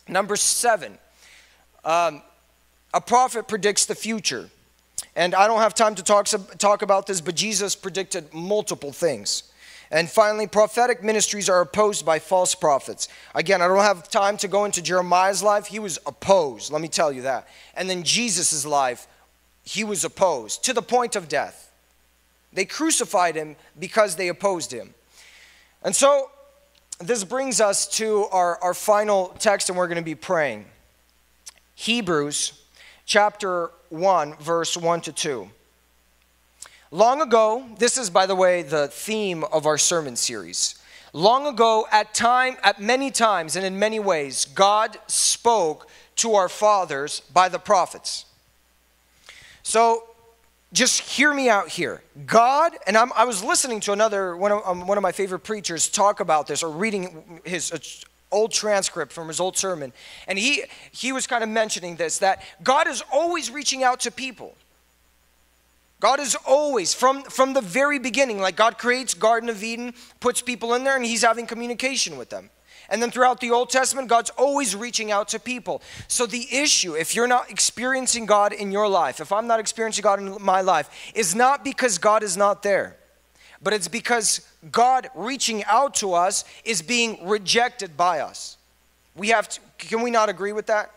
Number 0.08 0.36
seven, 0.36 0.98
um, 1.84 2.22
a 2.94 3.00
prophet 3.00 3.48
predicts 3.48 3.86
the 3.86 3.94
future. 3.94 4.48
And 5.16 5.34
I 5.34 5.46
don't 5.46 5.60
have 5.60 5.74
time 5.74 5.94
to 5.96 6.02
talk, 6.02 6.26
talk 6.58 6.82
about 6.82 7.06
this, 7.06 7.20
but 7.20 7.34
Jesus 7.34 7.74
predicted 7.74 8.32
multiple 8.32 8.92
things. 8.92 9.44
And 9.90 10.08
finally, 10.08 10.46
prophetic 10.46 11.02
ministries 11.02 11.48
are 11.48 11.60
opposed 11.60 12.06
by 12.06 12.20
false 12.20 12.54
prophets. 12.54 13.08
Again, 13.34 13.60
I 13.60 13.66
don't 13.66 13.78
have 13.78 14.08
time 14.08 14.36
to 14.38 14.48
go 14.48 14.64
into 14.64 14.80
Jeremiah's 14.82 15.42
life. 15.42 15.66
He 15.66 15.80
was 15.80 15.98
opposed, 16.06 16.72
let 16.72 16.80
me 16.80 16.88
tell 16.88 17.12
you 17.12 17.22
that. 17.22 17.48
And 17.74 17.90
then 17.90 18.04
Jesus' 18.04 18.64
life, 18.64 19.08
he 19.64 19.82
was 19.82 20.04
opposed 20.04 20.64
to 20.64 20.72
the 20.72 20.82
point 20.82 21.16
of 21.16 21.28
death. 21.28 21.69
They 22.52 22.64
crucified 22.64 23.36
him 23.36 23.56
because 23.78 24.16
they 24.16 24.28
opposed 24.28 24.72
him. 24.72 24.94
And 25.82 25.94
so 25.94 26.30
this 26.98 27.24
brings 27.24 27.60
us 27.60 27.86
to 27.96 28.26
our, 28.32 28.58
our 28.62 28.74
final 28.74 29.28
text, 29.38 29.68
and 29.68 29.78
we're 29.78 29.86
going 29.86 29.96
to 29.96 30.02
be 30.02 30.14
praying. 30.14 30.66
Hebrews 31.74 32.62
chapter 33.06 33.70
1, 33.88 34.36
verse 34.36 34.76
1 34.76 35.00
to 35.02 35.12
2. 35.12 35.50
Long 36.90 37.22
ago, 37.22 37.66
this 37.78 37.96
is, 37.96 38.10
by 38.10 38.26
the 38.26 38.34
way, 38.34 38.62
the 38.62 38.88
theme 38.88 39.44
of 39.44 39.64
our 39.64 39.78
sermon 39.78 40.16
series. 40.16 40.74
Long 41.12 41.46
ago, 41.46 41.86
at 41.90 42.14
time, 42.14 42.56
at 42.62 42.80
many 42.80 43.10
times 43.10 43.56
and 43.56 43.64
in 43.64 43.78
many 43.78 43.98
ways, 43.98 44.44
God 44.44 44.98
spoke 45.06 45.88
to 46.16 46.34
our 46.34 46.48
fathers 46.48 47.20
by 47.32 47.48
the 47.48 47.58
prophets. 47.58 48.26
So 49.62 50.04
just 50.72 51.00
hear 51.00 51.33
me 51.35 51.48
out 51.48 51.68
here. 51.68 52.02
God, 52.26 52.72
and 52.87 52.96
I'm, 52.96 53.12
i 53.14 53.24
was 53.24 53.42
listening 53.42 53.80
to 53.80 53.92
another, 53.92 54.37
one 54.37 54.52
of, 54.52 54.62
um, 54.64 54.87
one 54.87 54.98
of 54.98 55.02
my 55.02 55.12
favorite 55.12 55.40
preachers 55.40 55.88
talk 55.88 56.20
about 56.20 56.46
this, 56.46 56.62
or 56.62 56.70
reading 56.70 57.40
his 57.44 57.72
uh, 57.72 57.78
old 58.30 58.52
transcript 58.52 59.12
from 59.12 59.28
his 59.28 59.40
old 59.40 59.56
sermon. 59.56 59.92
And 60.28 60.38
he, 60.38 60.64
he 60.92 61.12
was 61.12 61.26
kind 61.26 61.42
of 61.42 61.50
mentioning 61.50 61.96
this 61.96 62.18
that 62.18 62.42
God 62.62 62.87
is 62.87 63.02
always 63.12 63.50
reaching 63.50 63.83
out 63.83 64.00
to 64.00 64.11
people. 64.11 64.54
God 65.98 66.18
is 66.18 66.35
always, 66.46 66.94
from, 66.94 67.24
from 67.24 67.52
the 67.52 67.61
very 67.61 67.98
beginning, 67.98 68.40
like 68.40 68.56
God 68.56 68.78
creates 68.78 69.12
Garden 69.12 69.50
of 69.50 69.62
Eden, 69.62 69.92
puts 70.18 70.40
people 70.40 70.74
in 70.74 70.83
there, 70.83 70.96
and 70.96 71.04
he's 71.04 71.22
having 71.22 71.46
communication 71.46 72.16
with 72.16 72.30
them. 72.30 72.48
And 72.90 73.00
then 73.00 73.11
throughout 73.12 73.40
the 73.40 73.53
Old 73.53 73.70
Testament, 73.70 74.09
God's 74.09 74.31
always 74.31 74.74
reaching 74.74 75.12
out 75.12 75.29
to 75.29 75.38
people. 75.38 75.81
So 76.09 76.26
the 76.26 76.46
issue, 76.50 76.94
if 76.94 77.14
you're 77.14 77.29
not 77.29 77.50
experiencing 77.50 78.26
God 78.26 78.53
in 78.53 78.72
your 78.72 78.88
life, 78.88 79.20
if 79.20 79.33
I'm 79.33 79.46
not 79.46 79.61
experiencing 79.61 80.03
God 80.03 80.18
in 80.18 80.37
my 80.42 80.61
life, 80.61 80.90
is 81.14 81.35
not 81.35 81.64
because 81.64 81.98
God 81.98 82.24
is 82.24 82.37
not 82.37 82.64
there, 82.64 82.96
but 83.62 83.72
it's 83.72 83.88
because 83.88 84.40
God 84.72 85.09
reaching 85.14 85.64
out 85.64 85.94
to 85.96 86.14
us 86.14 86.44
is 86.64 86.83
being 86.83 87.26
rejected 87.26 87.96
by 87.96 88.20
us. 88.20 88.57
We 89.14 89.29
have 89.29 89.48
to, 89.48 89.61
can 89.79 90.03
we 90.03 90.11
not 90.11 90.29
agree 90.29 90.53
with 90.53 90.66
that? 90.66 90.90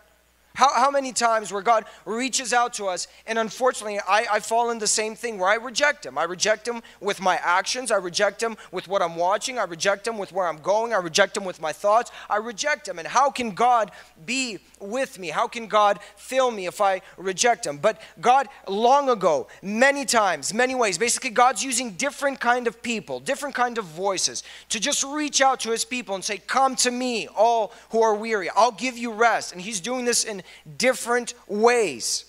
How, 0.55 0.71
how 0.71 0.91
many 0.91 1.13
times 1.13 1.51
where 1.51 1.63
God 1.63 1.85
reaches 2.05 2.53
out 2.53 2.73
to 2.75 2.85
us, 2.85 3.07
and 3.25 3.39
unfortunately, 3.39 3.99
I, 4.07 4.27
I 4.33 4.39
fall 4.39 4.69
in 4.69 4.77
the 4.77 4.85
same 4.85 5.15
thing 5.15 5.39
where 5.39 5.49
I 5.49 5.55
reject 5.55 6.05
Him. 6.05 6.15
I 6.15 6.25
reject 6.25 6.67
Him 6.67 6.83
with 7.01 7.19
my 7.19 7.37
actions, 7.37 7.89
I 7.89 7.95
reject 7.95 8.43
Him 8.43 8.55
with 8.71 8.87
what 8.87 9.01
I'm 9.01 9.15
watching, 9.15 9.57
I 9.57 9.63
reject 9.63 10.07
Him 10.07 10.19
with 10.19 10.31
where 10.31 10.47
I'm 10.47 10.59
going, 10.59 10.93
I 10.93 10.97
reject 10.97 11.35
Him 11.35 11.43
with 11.43 11.59
my 11.59 11.73
thoughts, 11.73 12.11
I 12.29 12.37
reject 12.37 12.87
Him. 12.87 12.99
And 12.99 13.07
how 13.07 13.31
can 13.31 13.51
God 13.51 13.89
be 14.27 14.59
with 14.79 15.17
me? 15.17 15.29
How 15.29 15.47
can 15.47 15.65
God 15.65 15.99
fill 16.17 16.51
me 16.51 16.67
if 16.67 16.81
I 16.81 17.01
reject 17.17 17.65
Him? 17.65 17.77
But 17.77 17.99
God, 18.21 18.47
long 18.67 19.09
ago, 19.09 19.47
many 19.63 20.05
times, 20.05 20.53
many 20.53 20.75
ways, 20.75 20.99
basically, 20.99 21.31
God's 21.31 21.63
using 21.63 21.93
different 21.93 22.39
kind 22.39 22.67
of 22.67 22.83
people, 22.83 23.19
different 23.19 23.55
kind 23.55 23.79
of 23.79 23.85
voices 23.85 24.43
to 24.69 24.79
just 24.79 25.03
reach 25.03 25.41
out 25.41 25.61
to 25.61 25.71
His 25.71 25.83
people 25.83 26.13
and 26.13 26.23
say, 26.23 26.37
Come 26.37 26.75
to 26.75 26.91
me, 26.91 27.27
all 27.35 27.73
who 27.89 28.03
are 28.03 28.13
weary, 28.13 28.51
I'll 28.55 28.71
give 28.71 28.99
you 28.99 29.11
rest. 29.11 29.51
And 29.51 29.59
He's 29.59 29.81
doing 29.81 30.05
this 30.05 30.23
in 30.23 30.42
different 30.77 31.33
ways. 31.47 32.25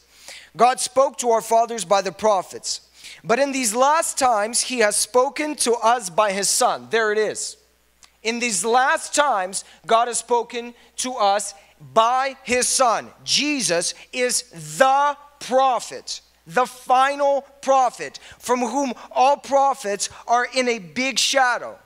God 0.56 0.80
spoke 0.80 1.18
to 1.18 1.30
our 1.30 1.40
fathers 1.40 1.84
by 1.84 2.02
the 2.02 2.12
prophets, 2.12 2.88
but 3.22 3.38
in 3.38 3.52
these 3.52 3.74
last 3.74 4.18
times, 4.18 4.60
He 4.60 4.78
has 4.80 4.96
spoken 4.96 5.54
to 5.56 5.72
us 5.74 6.10
by 6.10 6.32
His 6.32 6.48
Son. 6.48 6.88
There 6.90 7.12
it 7.12 7.18
is. 7.18 7.56
In 8.22 8.38
these 8.38 8.64
last 8.64 9.14
times, 9.14 9.64
God 9.86 10.08
has 10.08 10.18
spoken 10.18 10.74
to 10.96 11.14
us 11.14 11.54
by 11.92 12.36
His 12.44 12.66
Son. 12.66 13.10
Jesus 13.24 13.94
is 14.12 14.42
the 14.78 15.16
prophet 15.40 16.20
the 16.46 16.66
final 16.66 17.42
prophet, 17.62 18.18
from 18.38 18.60
whom 18.60 18.92
all 19.10 19.36
prophets 19.36 20.08
are 20.26 20.46
in 20.54 20.68
a 20.68 20.78
big 20.78 21.18
shadow. 21.18 21.78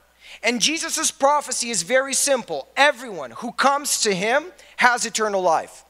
And 0.43 0.61
Jesus' 0.61 1.11
prophecy 1.11 1.71
is 1.71 1.83
very 1.83 2.15
simple 2.15 2.69
everyone 2.77 3.33
who 3.33 3.53
comes 3.53 4.03
to 4.03 4.15
him 4.15 4.47
has 4.77 5.07
eternal 5.07 5.43
life. 5.43 5.85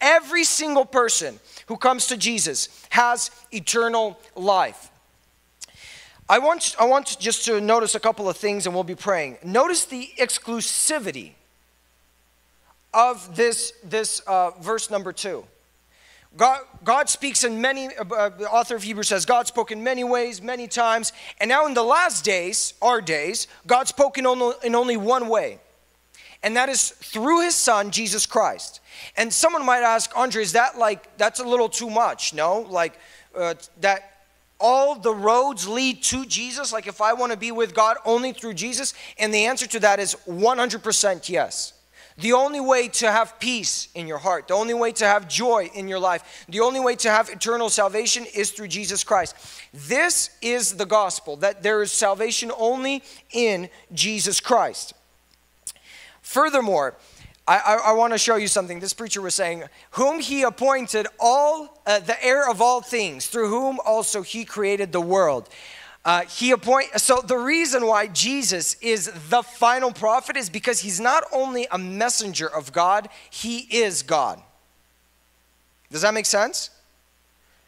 Every 0.00 0.44
single 0.44 0.84
person 0.84 1.40
who 1.66 1.76
comes 1.76 2.06
to 2.08 2.16
Jesus 2.16 2.68
has 2.90 3.30
eternal 3.52 4.18
life. 4.34 4.90
I 6.28 6.38
want, 6.38 6.74
I 6.78 6.84
want 6.86 7.18
just 7.20 7.44
to 7.44 7.60
notice 7.60 7.94
a 7.94 8.00
couple 8.00 8.28
of 8.28 8.36
things 8.36 8.66
and 8.66 8.74
we'll 8.74 8.84
be 8.84 8.96
praying. 8.96 9.38
Notice 9.44 9.84
the 9.84 10.10
exclusivity 10.18 11.32
of 12.92 13.36
this, 13.36 13.72
this 13.84 14.20
uh, 14.20 14.50
verse 14.60 14.90
number 14.90 15.12
two. 15.12 15.44
God, 16.36 16.60
God 16.84 17.08
speaks 17.08 17.44
in 17.44 17.60
many, 17.60 17.86
uh, 17.96 18.04
uh, 18.04 18.28
the 18.28 18.50
author 18.50 18.76
of 18.76 18.82
Hebrews 18.82 19.08
says, 19.08 19.24
God 19.24 19.46
spoke 19.46 19.70
in 19.70 19.82
many 19.82 20.04
ways, 20.04 20.42
many 20.42 20.66
times. 20.66 21.12
And 21.40 21.48
now 21.48 21.66
in 21.66 21.74
the 21.74 21.82
last 21.82 22.24
days, 22.24 22.74
our 22.82 23.00
days, 23.00 23.46
God 23.66 23.88
spoke 23.88 24.18
in 24.18 24.26
only, 24.26 24.54
in 24.62 24.74
only 24.74 24.96
one 24.96 25.28
way. 25.28 25.60
And 26.46 26.54
that 26.54 26.68
is 26.68 26.90
through 26.90 27.40
his 27.40 27.56
son, 27.56 27.90
Jesus 27.90 28.24
Christ. 28.24 28.78
And 29.16 29.32
someone 29.32 29.66
might 29.66 29.82
ask, 29.82 30.16
Andrey, 30.16 30.44
is 30.44 30.52
that 30.52 30.78
like, 30.78 31.18
that's 31.18 31.40
a 31.40 31.44
little 31.44 31.68
too 31.68 31.90
much? 31.90 32.32
No? 32.34 32.60
Like, 32.60 32.96
uh, 33.36 33.54
that 33.80 34.28
all 34.60 34.94
the 34.94 35.12
roads 35.12 35.66
lead 35.66 36.04
to 36.04 36.24
Jesus? 36.24 36.72
Like, 36.72 36.86
if 36.86 37.00
I 37.00 37.14
want 37.14 37.32
to 37.32 37.36
be 37.36 37.50
with 37.50 37.74
God 37.74 37.96
only 38.04 38.32
through 38.32 38.54
Jesus? 38.54 38.94
And 39.18 39.34
the 39.34 39.46
answer 39.46 39.66
to 39.66 39.80
that 39.80 39.98
is 39.98 40.14
100% 40.28 41.28
yes. 41.28 41.72
The 42.16 42.34
only 42.34 42.60
way 42.60 42.86
to 42.88 43.10
have 43.10 43.40
peace 43.40 43.88
in 43.96 44.06
your 44.06 44.18
heart, 44.18 44.46
the 44.46 44.54
only 44.54 44.72
way 44.72 44.92
to 44.92 45.04
have 45.04 45.26
joy 45.26 45.68
in 45.74 45.88
your 45.88 45.98
life, 45.98 46.46
the 46.48 46.60
only 46.60 46.78
way 46.78 46.94
to 46.94 47.10
have 47.10 47.28
eternal 47.28 47.70
salvation 47.70 48.24
is 48.36 48.52
through 48.52 48.68
Jesus 48.68 49.02
Christ. 49.02 49.34
This 49.74 50.30
is 50.40 50.76
the 50.76 50.86
gospel 50.86 51.34
that 51.38 51.64
there 51.64 51.82
is 51.82 51.90
salvation 51.90 52.52
only 52.56 53.02
in 53.32 53.68
Jesus 53.92 54.38
Christ. 54.38 54.94
Furthermore, 56.26 56.96
I, 57.46 57.58
I, 57.58 57.74
I 57.74 57.92
want 57.92 58.12
to 58.12 58.18
show 58.18 58.34
you 58.34 58.48
something. 58.48 58.80
This 58.80 58.92
preacher 58.92 59.22
was 59.22 59.32
saying, 59.32 59.62
Whom 59.92 60.18
he 60.18 60.42
appointed 60.42 61.06
all, 61.20 61.80
uh, 61.86 62.00
the 62.00 62.22
heir 62.22 62.50
of 62.50 62.60
all 62.60 62.80
things, 62.80 63.28
through 63.28 63.48
whom 63.48 63.78
also 63.86 64.22
he 64.22 64.44
created 64.44 64.90
the 64.90 65.00
world. 65.00 65.48
Uh, 66.04 66.22
he 66.22 66.50
appoint 66.50 66.88
so 67.00 67.20
the 67.24 67.38
reason 67.38 67.86
why 67.86 68.08
Jesus 68.08 68.74
is 68.80 69.12
the 69.30 69.42
final 69.42 69.92
prophet 69.92 70.36
is 70.36 70.50
because 70.50 70.80
he's 70.80 70.98
not 70.98 71.22
only 71.32 71.68
a 71.70 71.78
messenger 71.78 72.52
of 72.52 72.72
God, 72.72 73.08
he 73.30 73.58
is 73.70 74.02
God. 74.02 74.42
Does 75.92 76.02
that 76.02 76.12
make 76.12 76.26
sense? 76.26 76.70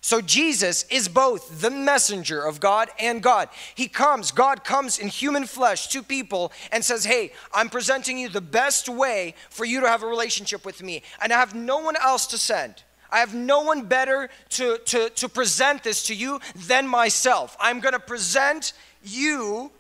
So 0.09 0.23
Jesus 0.23 0.85
is 0.85 1.07
both 1.07 1.61
the 1.61 1.71
messenger 1.71 2.41
of 2.43 2.61
God 2.61 2.89
and 2.99 3.23
God. 3.23 3.51
He 3.75 3.89
comes, 3.89 4.31
God 4.31 4.65
comes 4.65 4.99
in 4.99 5.09
human 5.09 5.45
flesh 5.45 5.89
to 5.89 6.03
people 6.03 6.51
and 6.73 6.83
says, 6.83 7.05
Hey, 7.05 7.33
I'm 7.53 7.69
presenting 7.69 8.17
you 8.17 8.31
the 8.31 8.41
best 8.41 8.89
way 8.89 9.35
for 9.51 9.67
you 9.67 9.83
to 9.83 9.87
have 9.87 10.03
a 10.03 10.07
relationship 10.07 10.65
with 10.65 10.83
me, 10.83 11.03
and 11.21 11.31
I 11.31 11.39
have 11.39 11.55
no 11.55 11.81
one 11.81 11.95
else 11.97 12.27
to 12.29 12.39
send. 12.39 12.83
I 13.11 13.19
have 13.19 13.35
no 13.35 13.61
one 13.61 13.85
better 13.85 14.31
to, 14.57 14.79
to, 14.79 15.11
to 15.11 15.29
present 15.29 15.85
this 15.85 16.05
to 16.05 16.15
you 16.15 16.41
than 16.57 16.89
myself. 16.89 17.55
I'm 17.61 17.81
going 17.81 17.93
to 17.93 18.01
present 18.01 18.73
you 19.05 19.71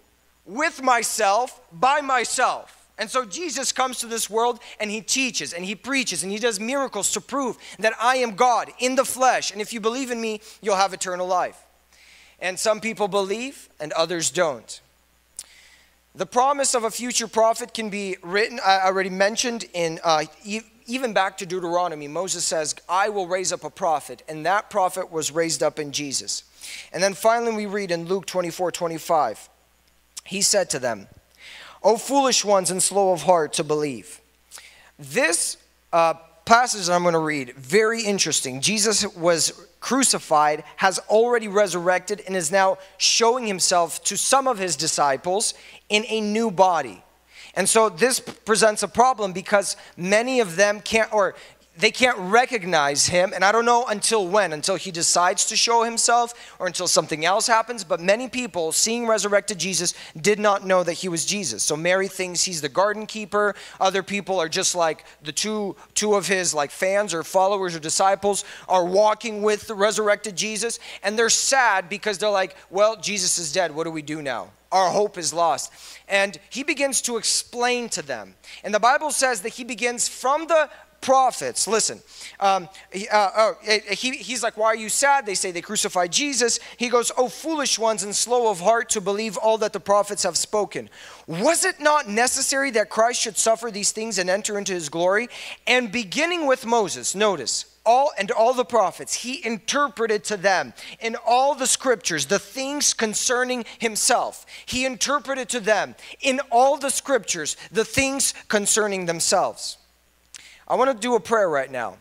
with 0.45 0.83
myself 0.83 1.59
by 1.73 2.03
myself. 2.03 2.78
And 2.99 3.09
so 3.09 3.25
Jesus 3.25 3.71
comes 3.71 3.99
to 3.99 4.07
this 4.07 4.29
world 4.29 4.59
and 4.81 4.91
he 4.91 5.01
teaches 5.01 5.53
and 5.53 5.65
he 5.65 5.75
preaches 5.75 6.23
and 6.23 6.33
he 6.33 6.39
does 6.39 6.59
miracles 6.59 7.13
to 7.13 7.21
prove 7.21 7.57
that 7.79 7.95
I 8.01 8.17
am 8.17 8.35
God 8.35 8.71
in 8.79 8.97
the 8.97 9.05
flesh. 9.05 9.53
And 9.53 9.61
if 9.61 9.73
you 9.73 9.81
believe 9.81 10.11
in 10.11 10.21
me, 10.21 10.41
you'll 10.61 10.77
have 10.77 10.93
eternal 10.93 11.27
life. 11.27 11.65
And 12.41 12.59
some 12.59 12.81
people 12.81 13.09
believe 13.09 13.69
and 13.81 13.93
others 13.93 14.31
don't. 14.31 14.81
The 16.15 16.27
promise 16.27 16.75
of 16.75 16.83
a 16.83 16.91
future 16.91 17.29
prophet 17.29 17.73
can 17.73 17.91
be 17.91 18.17
written, 18.23 18.59
I 18.65 18.81
already 18.81 19.11
mentioned 19.11 19.67
in 19.73 20.01
uh, 20.03 20.25
even 20.89 21.13
back 21.13 21.39
to 21.39 21.47
Deuteronomy, 21.47 22.09
Moses 22.09 22.45
says, 22.45 22.75
I 22.89 23.11
will 23.11 23.29
raise 23.29 23.53
up 23.53 23.63
a 23.63 23.71
prophet, 23.71 24.23
and 24.27 24.45
that 24.47 24.71
prophet 24.71 25.13
was 25.13 25.31
raised 25.31 25.63
up 25.63 25.79
in 25.79 25.93
Jesus. 25.93 26.45
And 26.93 27.03
then 27.03 27.15
finally, 27.15 27.55
we 27.55 27.67
read 27.67 27.91
in 27.91 28.07
Luke 28.07 28.27
24 28.27 28.73
25, 28.73 29.49
he 30.25 30.43
said 30.43 30.71
to 30.71 30.79
them, 30.79 31.07
O 31.83 31.97
foolish 31.97 32.45
ones 32.45 32.71
and 32.71 32.83
slow 32.83 33.12
of 33.12 33.23
heart 33.23 33.53
to 33.55 33.64
believe. 33.64 34.21
This 34.99 35.57
uh, 35.93 36.14
passage 36.45 36.88
I'm 36.88 37.03
going 37.03 37.12
to 37.12 37.19
read, 37.19 37.55
very 37.55 38.03
interesting. 38.03 38.61
Jesus 38.61 39.07
was 39.17 39.53
crucified, 39.81 40.64
has 40.77 40.99
already 41.09 41.47
resurrected, 41.47 42.23
and 42.27 42.35
is 42.35 42.51
now 42.51 42.79
showing 42.97 43.47
himself 43.47 44.03
to 44.05 44.17
some 44.17 44.49
of 44.49 44.59
his 44.59 44.75
disciples 44.75 45.55
in 45.88 46.05
a 46.09 46.21
new 46.21 46.51
body. 46.51 47.03
And 47.55 47.69
so 47.69 47.88
this 47.88 48.21
presents 48.21 48.83
a 48.83 48.88
problem 48.88 49.33
because 49.33 49.77
many 49.97 50.41
of 50.41 50.57
them 50.57 50.81
can't, 50.81 51.12
or 51.12 51.35
they 51.79 51.93
can't 51.93 52.19
recognize 52.19 53.07
him, 53.07 53.33
and 53.33 53.45
I 53.45 53.53
don't 53.53 53.64
know 53.64 53.87
until 53.87 54.27
when, 54.27 54.53
until 54.53 54.75
he 54.75 54.91
decides 54.91 55.47
to 55.47 55.57
show 55.57 55.85
himself 55.85 56.57
or 56.59 56.67
until 56.67 56.88
something 56.88 57.25
else 57.25 57.47
happens. 57.47 57.85
But 57.85 58.01
many 58.01 58.29
people, 58.29 58.73
seeing 58.73 59.07
resurrected 59.07 59.59
Jesus, 59.59 59.95
did 60.21 60.41
not 60.41 60.67
know 60.67 60.83
that 60.83 60.95
he 60.95 61.09
was 61.09 61.25
Jesus. 61.25 61.62
So 61.62 61.77
Mary 61.77 62.09
thinks 62.09 62.43
he's 62.43 62.61
the 62.61 62.69
garden 62.69 63.07
keeper. 63.07 63.55
Other 63.81 64.03
people 64.03 64.41
are 64.41 64.49
just 64.49 64.75
like 64.75 65.05
the 65.23 65.33
two, 65.33 65.77
two 65.95 66.14
of 66.14 66.27
his 66.27 66.53
like 66.53 66.73
fans 66.73 67.14
or 67.14 67.23
followers 67.23 67.77
or 67.77 67.81
disciples 67.81 68.45
are 68.69 68.85
walking 68.85 69.43
with 69.43 69.69
the 69.69 69.75
resurrected 69.75 70.35
Jesus, 70.35 70.81
and 71.05 71.17
they're 71.17 71.31
sad 71.31 71.88
because 71.88 72.19
they're 72.19 72.29
like, 72.29 72.57
well, 72.71 72.97
Jesus 72.97 73.38
is 73.38 73.53
dead. 73.53 73.75
What 73.75 73.85
do 73.85 73.91
we 73.93 74.03
do 74.03 74.21
now? 74.21 74.51
Our 74.71 74.91
hope 74.91 75.17
is 75.17 75.33
lost. 75.33 75.73
And 76.09 76.38
he 76.51 76.62
begins 76.62 77.01
to 77.03 77.17
explain 77.17 77.88
to 77.91 78.03
them. 78.03 78.35
And 78.62 78.75
the 78.75 78.81
Bible 78.81 79.11
says 79.11 79.41
that 79.43 79.55
he 79.55 79.64
begins 79.64 80.09
from 80.09 80.47
the 80.47 80.69
prophets. 81.01 81.67
Listen, 81.67 82.01
um, 82.41 82.69
he, 82.93 83.09
uh, 83.09 83.31
oh, 83.37 83.55
he, 83.63 84.13
he's 84.13 84.43
like, 84.43 84.57
Why 84.57 84.67
are 84.67 84.77
you 84.77 84.89
sad? 84.89 85.27
They 85.27 85.35
say 85.35 85.51
they 85.51 85.61
crucified 85.61 86.13
Jesus. 86.13 86.61
He 86.77 86.89
goes, 86.89 87.13
Oh, 87.17 87.29
foolish 87.29 87.79
ones 87.79 88.03
and 88.03 88.15
slow 88.15 88.51
of 88.51 88.61
heart 88.61 88.91
to 88.91 89.01
believe 89.01 89.37
all 89.37 89.59
that 89.59 89.73
the 89.73 89.81
prophets 89.81 90.23
have 90.23 90.37
spoken. 90.37 90.91
Was 91.27 91.65
it 91.65 91.81
not 91.81 92.09
necessary 92.09 92.71
that 92.73 92.91
Christ 92.91 93.21
should 93.21 93.37
suffer 93.37 93.71
these 93.71 93.93
things 93.93 94.19
and 94.19 94.29
enter 94.31 94.59
into 94.59 94.73
his 94.73 94.89
glory? 94.89 95.29
And 95.67 95.93
beginning 95.93 96.47
with 96.47 96.67
Moses, 96.67 97.15
notice, 97.15 97.79
all 97.89 98.13
and 98.19 98.31
all 98.31 98.53
the 98.53 98.67
prophets 98.67 99.15
he 99.15 99.45
interpreted 99.47 100.23
to 100.23 100.37
them 100.37 100.75
in 101.01 101.17
all 101.27 101.55
the 101.55 101.67
scriptures 101.67 102.27
the 102.27 102.39
things 102.39 102.93
concerning 102.93 103.65
himself 103.79 104.45
he 104.67 104.85
interpreted 104.85 105.49
to 105.49 105.59
them 105.59 105.95
in 106.21 106.39
all 106.51 106.77
the 106.77 106.91
scriptures 106.91 107.57
the 107.73 107.87
things 107.87 108.35
concerning 108.49 109.07
themselves 109.07 109.78
I 110.69 110.75
want 110.77 110.91
to 110.91 110.97
do 110.97 111.15
a 111.15 111.21
prayer 111.21 111.49
right 111.49 111.71
now. 111.71 111.97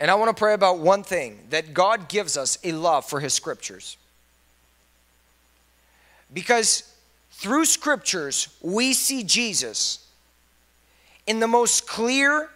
And 0.00 0.10
I 0.10 0.16
want 0.16 0.36
to 0.36 0.38
pray 0.38 0.54
about 0.54 0.80
one 0.80 1.04
thing 1.04 1.38
that 1.50 1.72
God 1.72 2.08
gives 2.08 2.36
us 2.36 2.58
a 2.64 2.72
love 2.72 3.04
for 3.04 3.20
His 3.20 3.32
scriptures. 3.32 3.96
Because 6.32 6.92
through 7.30 7.64
scriptures, 7.64 8.48
we 8.60 8.92
see 8.92 9.22
Jesus 9.22 10.06
in 11.26 11.38
the 11.38 11.46
most 11.46 11.86
clear 11.86 12.50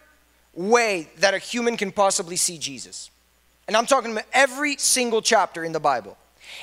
way 0.53 1.09
that 1.19 1.33
a 1.33 1.37
human 1.39 1.77
can 1.77 1.91
possibly 1.91 2.35
see 2.35 2.57
Jesus. 2.57 3.09
And 3.67 3.77
I'm 3.77 3.85
talking 3.85 4.11
about 4.11 4.25
every 4.33 4.75
single 4.77 5.21
chapter 5.21 5.63
in 5.63 5.71
the 5.71 5.79
Bible. 5.79 6.17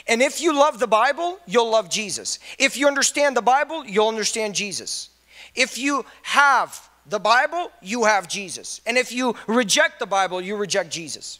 And 0.07 0.21
if 0.21 0.41
you 0.41 0.55
love 0.55 0.79
the 0.79 0.87
Bible, 0.87 1.39
you'll 1.47 1.71
love 1.71 1.89
Jesus. 1.89 2.39
If 2.59 2.77
you 2.77 2.87
understand 2.87 3.37
the 3.37 3.43
Bible, 3.43 3.87
you'll 3.87 4.09
understand 4.09 4.55
Jesus. 4.55 5.09
If 5.55 5.79
you 5.79 6.05
have 6.23 6.87
the 7.09 7.19
Bible, 7.19 7.71
you 7.81 8.05
have 8.05 8.29
Jesus. 8.29 8.81
And 8.87 8.99
if 8.99 9.13
you 9.13 9.37
reject 9.47 9.99
the 9.99 10.07
Bible, 10.07 10.41
you 10.41 10.57
reject 10.57 10.91
Jesus. 10.91 11.39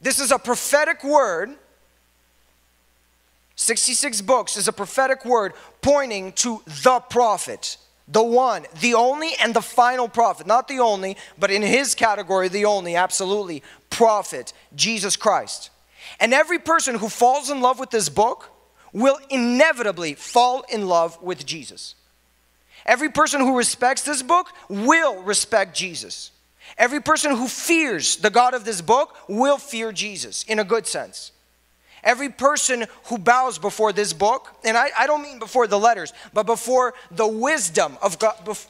This 0.00 0.20
is 0.20 0.30
a 0.30 0.38
prophetic 0.38 1.02
word. 1.02 1.50
66 3.56 4.20
books 4.20 4.56
is 4.56 4.68
a 4.68 4.72
prophetic 4.72 5.24
word 5.24 5.52
pointing 5.82 6.32
to 6.32 6.62
the 6.66 7.00
prophet, 7.10 7.76
the 8.06 8.22
one, 8.22 8.66
the 8.80 8.94
only, 8.94 9.30
and 9.42 9.54
the 9.54 9.62
final 9.62 10.08
prophet. 10.08 10.46
Not 10.46 10.68
the 10.68 10.78
only, 10.78 11.16
but 11.38 11.50
in 11.50 11.62
his 11.62 11.94
category, 11.94 12.48
the 12.48 12.66
only, 12.66 12.94
absolutely, 12.94 13.62
prophet, 13.90 14.52
Jesus 14.76 15.16
Christ. 15.16 15.70
And 16.20 16.32
every 16.32 16.58
person 16.58 16.94
who 16.94 17.08
falls 17.08 17.50
in 17.50 17.60
love 17.60 17.80
with 17.80 17.90
this 17.90 18.08
book 18.08 18.50
will 18.92 19.18
inevitably 19.28 20.14
fall 20.14 20.64
in 20.70 20.86
love 20.86 21.20
with 21.22 21.44
Jesus. 21.44 21.94
Every 22.86 23.10
person 23.10 23.40
who 23.40 23.56
respects 23.56 24.02
this 24.02 24.22
book 24.22 24.48
will 24.68 25.22
respect 25.22 25.76
Jesus. 25.76 26.30
Every 26.76 27.00
person 27.00 27.32
who 27.32 27.48
fears 27.48 28.16
the 28.16 28.30
God 28.30 28.54
of 28.54 28.64
this 28.64 28.80
book 28.80 29.16
will 29.28 29.58
fear 29.58 29.92
Jesus 29.92 30.44
in 30.44 30.58
a 30.58 30.64
good 30.64 30.86
sense. 30.86 31.32
Every 32.04 32.28
person 32.28 32.86
who 33.04 33.18
bows 33.18 33.58
before 33.58 33.92
this 33.92 34.12
book, 34.12 34.48
and 34.64 34.76
I, 34.76 34.90
I 34.96 35.06
don't 35.06 35.22
mean 35.22 35.38
before 35.38 35.66
the 35.66 35.78
letters, 35.78 36.12
but 36.32 36.44
before 36.46 36.94
the 37.10 37.26
wisdom 37.26 37.98
of 38.00 38.18
God, 38.18 38.36
bef- 38.44 38.68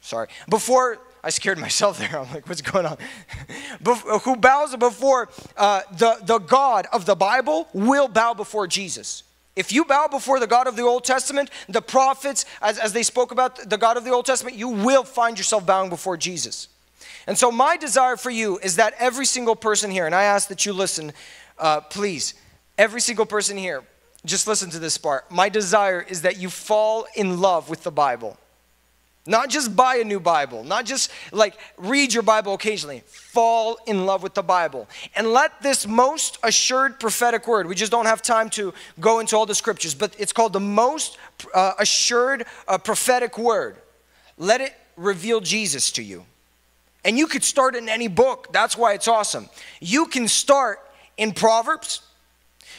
sorry, 0.00 0.28
before, 0.48 0.98
I 1.22 1.30
scared 1.30 1.58
myself 1.58 1.98
there. 1.98 2.08
I'm 2.18 2.32
like, 2.32 2.48
what's 2.48 2.60
going 2.60 2.86
on? 2.86 2.98
Bef- 3.82 4.22
who 4.22 4.36
bows 4.36 4.74
before 4.76 5.28
uh, 5.56 5.82
the, 5.92 6.18
the 6.22 6.38
God 6.38 6.86
of 6.92 7.06
the 7.06 7.14
Bible 7.14 7.68
will 7.72 8.08
bow 8.08 8.34
before 8.34 8.66
Jesus. 8.66 9.22
If 9.56 9.72
you 9.72 9.84
bow 9.84 10.08
before 10.08 10.40
the 10.40 10.46
God 10.46 10.66
of 10.66 10.76
the 10.76 10.82
Old 10.82 11.04
Testament, 11.04 11.50
the 11.68 11.82
prophets, 11.82 12.44
as, 12.60 12.78
as 12.78 12.92
they 12.92 13.04
spoke 13.04 13.30
about 13.30 13.68
the 13.70 13.78
God 13.78 13.96
of 13.96 14.04
the 14.04 14.10
Old 14.10 14.26
Testament, 14.26 14.56
you 14.56 14.68
will 14.68 15.04
find 15.04 15.38
yourself 15.38 15.64
bowing 15.64 15.90
before 15.90 16.16
Jesus. 16.16 16.68
And 17.26 17.38
so, 17.38 17.50
my 17.52 17.76
desire 17.76 18.16
for 18.16 18.30
you 18.30 18.58
is 18.58 18.76
that 18.76 18.94
every 18.98 19.24
single 19.24 19.56
person 19.56 19.90
here, 19.90 20.06
and 20.06 20.14
I 20.14 20.24
ask 20.24 20.48
that 20.48 20.66
you 20.66 20.72
listen, 20.72 21.12
uh, 21.58 21.80
please, 21.80 22.34
every 22.76 23.00
single 23.00 23.26
person 23.26 23.56
here, 23.56 23.82
just 24.26 24.46
listen 24.46 24.70
to 24.70 24.78
this 24.78 24.98
part. 24.98 25.30
My 25.30 25.48
desire 25.48 26.00
is 26.00 26.22
that 26.22 26.38
you 26.38 26.50
fall 26.50 27.06
in 27.14 27.40
love 27.40 27.70
with 27.70 27.82
the 27.82 27.92
Bible. 27.92 28.38
Not 29.26 29.48
just 29.48 29.74
buy 29.74 29.96
a 29.96 30.04
new 30.04 30.20
Bible, 30.20 30.64
not 30.64 30.84
just 30.84 31.10
like 31.32 31.58
read 31.78 32.12
your 32.12 32.22
Bible 32.22 32.52
occasionally. 32.52 33.02
Fall 33.06 33.78
in 33.86 34.04
love 34.04 34.22
with 34.22 34.34
the 34.34 34.42
Bible. 34.42 34.86
And 35.16 35.32
let 35.32 35.62
this 35.62 35.86
most 35.86 36.38
assured 36.42 37.00
prophetic 37.00 37.48
word, 37.48 37.66
we 37.66 37.74
just 37.74 37.90
don't 37.90 38.04
have 38.04 38.20
time 38.20 38.50
to 38.50 38.74
go 39.00 39.20
into 39.20 39.36
all 39.36 39.46
the 39.46 39.54
scriptures, 39.54 39.94
but 39.94 40.14
it's 40.18 40.32
called 40.32 40.52
the 40.52 40.60
most 40.60 41.16
uh, 41.54 41.72
assured 41.78 42.44
uh, 42.68 42.76
prophetic 42.76 43.38
word. 43.38 43.76
Let 44.36 44.60
it 44.60 44.74
reveal 44.96 45.40
Jesus 45.40 45.90
to 45.92 46.02
you. 46.02 46.26
And 47.02 47.16
you 47.16 47.26
could 47.26 47.44
start 47.44 47.76
in 47.76 47.88
any 47.88 48.08
book. 48.08 48.48
That's 48.52 48.76
why 48.76 48.92
it's 48.92 49.08
awesome. 49.08 49.48
You 49.80 50.06
can 50.06 50.28
start 50.28 50.80
in 51.16 51.32
Proverbs, 51.32 52.02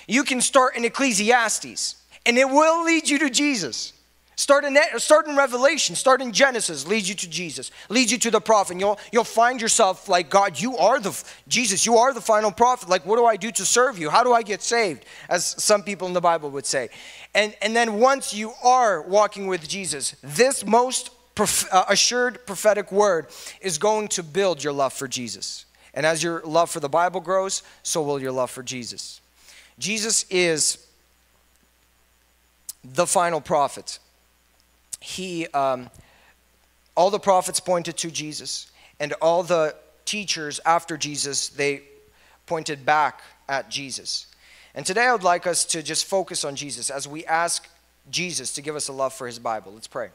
you 0.08 0.24
can 0.24 0.42
start 0.42 0.76
in 0.76 0.86
Ecclesiastes, 0.86 1.96
and 2.26 2.38
it 2.38 2.48
will 2.50 2.84
lead 2.84 3.10
you 3.10 3.18
to 3.20 3.30
Jesus. 3.30 3.94
Start 4.38 4.66
in, 4.66 4.78
start 4.98 5.28
in 5.28 5.38
Revelation, 5.38 5.96
start 5.96 6.22
in 6.22 6.34
Genesis, 6.34 6.86
leads 6.86 7.08
you 7.08 7.16
to 7.16 7.30
Jesus, 7.30 7.72
leads 7.88 8.12
you 8.12 8.18
to 8.18 8.32
the 8.32 8.42
prophet. 8.42 8.74
And 8.74 8.82
you'll, 8.82 9.00
you'll 9.14 9.24
find 9.24 9.62
yourself 9.62 10.10
like, 10.10 10.30
God, 10.30 10.60
you 10.60 10.76
are 10.78 11.00
the, 11.00 11.24
Jesus, 11.48 11.86
you 11.86 11.96
are 11.96 12.14
the 12.14 12.20
final 12.20 12.52
prophet. 12.52 12.90
Like, 12.90 13.06
what 13.06 13.16
do 13.16 13.26
I 13.26 13.38
do 13.38 13.50
to 13.52 13.66
serve 13.66 13.98
you? 13.98 14.10
How 14.10 14.24
do 14.24 14.34
I 14.34 14.42
get 14.42 14.62
saved? 14.62 15.06
As 15.30 15.46
some 15.46 15.84
people 15.84 16.08
in 16.08 16.14
the 16.14 16.22
Bible 16.22 16.50
would 16.52 16.66
say. 16.66 16.90
And, 17.34 17.56
and 17.62 17.74
then 17.74 18.00
once 18.00 18.34
you 18.34 18.52
are 18.62 19.04
walking 19.04 19.48
with 19.48 19.68
Jesus, 19.70 20.18
this 20.22 20.66
most 20.66 21.12
prof- 21.34 21.72
uh, 21.72 21.86
assured 21.88 22.46
prophetic 22.46 22.92
word 22.92 23.28
is 23.62 23.78
going 23.78 24.10
to 24.10 24.24
build 24.24 24.62
your 24.62 24.74
love 24.74 24.92
for 24.92 25.08
Jesus. 25.08 25.66
And 25.94 26.06
as 26.06 26.22
your 26.22 26.42
love 26.42 26.70
for 26.70 26.82
the 26.82 26.90
Bible 26.90 27.22
grows, 27.22 27.64
so 27.84 28.02
will 28.02 28.22
your 28.22 28.34
love 28.34 28.52
for 28.52 28.64
Jesus. 28.64 29.22
Jesus 29.80 30.26
is 30.30 30.86
the 32.84 33.08
final 33.08 33.40
prophet 33.40 34.00
he, 35.06 35.46
um, 35.48 35.92
all 36.98 37.12
the 37.12 37.20
prophets 37.20 37.60
pointed 37.60 37.96
to 37.98 38.10
Jesus, 38.10 38.72
and 39.00 39.14
all 39.22 39.44
the 39.44 39.76
teachers 40.04 40.60
after 40.66 40.98
Jesus, 40.98 41.50
they 41.50 41.84
pointed 42.48 42.86
back 42.86 43.22
at 43.48 43.70
Jesus. 43.70 44.26
And 44.74 44.84
today 44.84 45.04
I 45.06 45.12
would 45.12 45.24
like 45.24 45.46
us 45.46 45.64
to 45.66 45.84
just 45.84 46.06
focus 46.06 46.44
on 46.44 46.56
Jesus 46.56 46.90
as 46.90 47.08
we 47.08 47.24
ask 47.26 47.68
Jesus 48.10 48.54
to 48.54 48.62
give 48.64 48.76
us 48.76 48.88
a 48.88 48.94
love 48.94 49.14
for 49.14 49.28
his 49.28 49.38
Bible. 49.38 49.74
Let's 49.74 49.88
pray. 49.88 50.10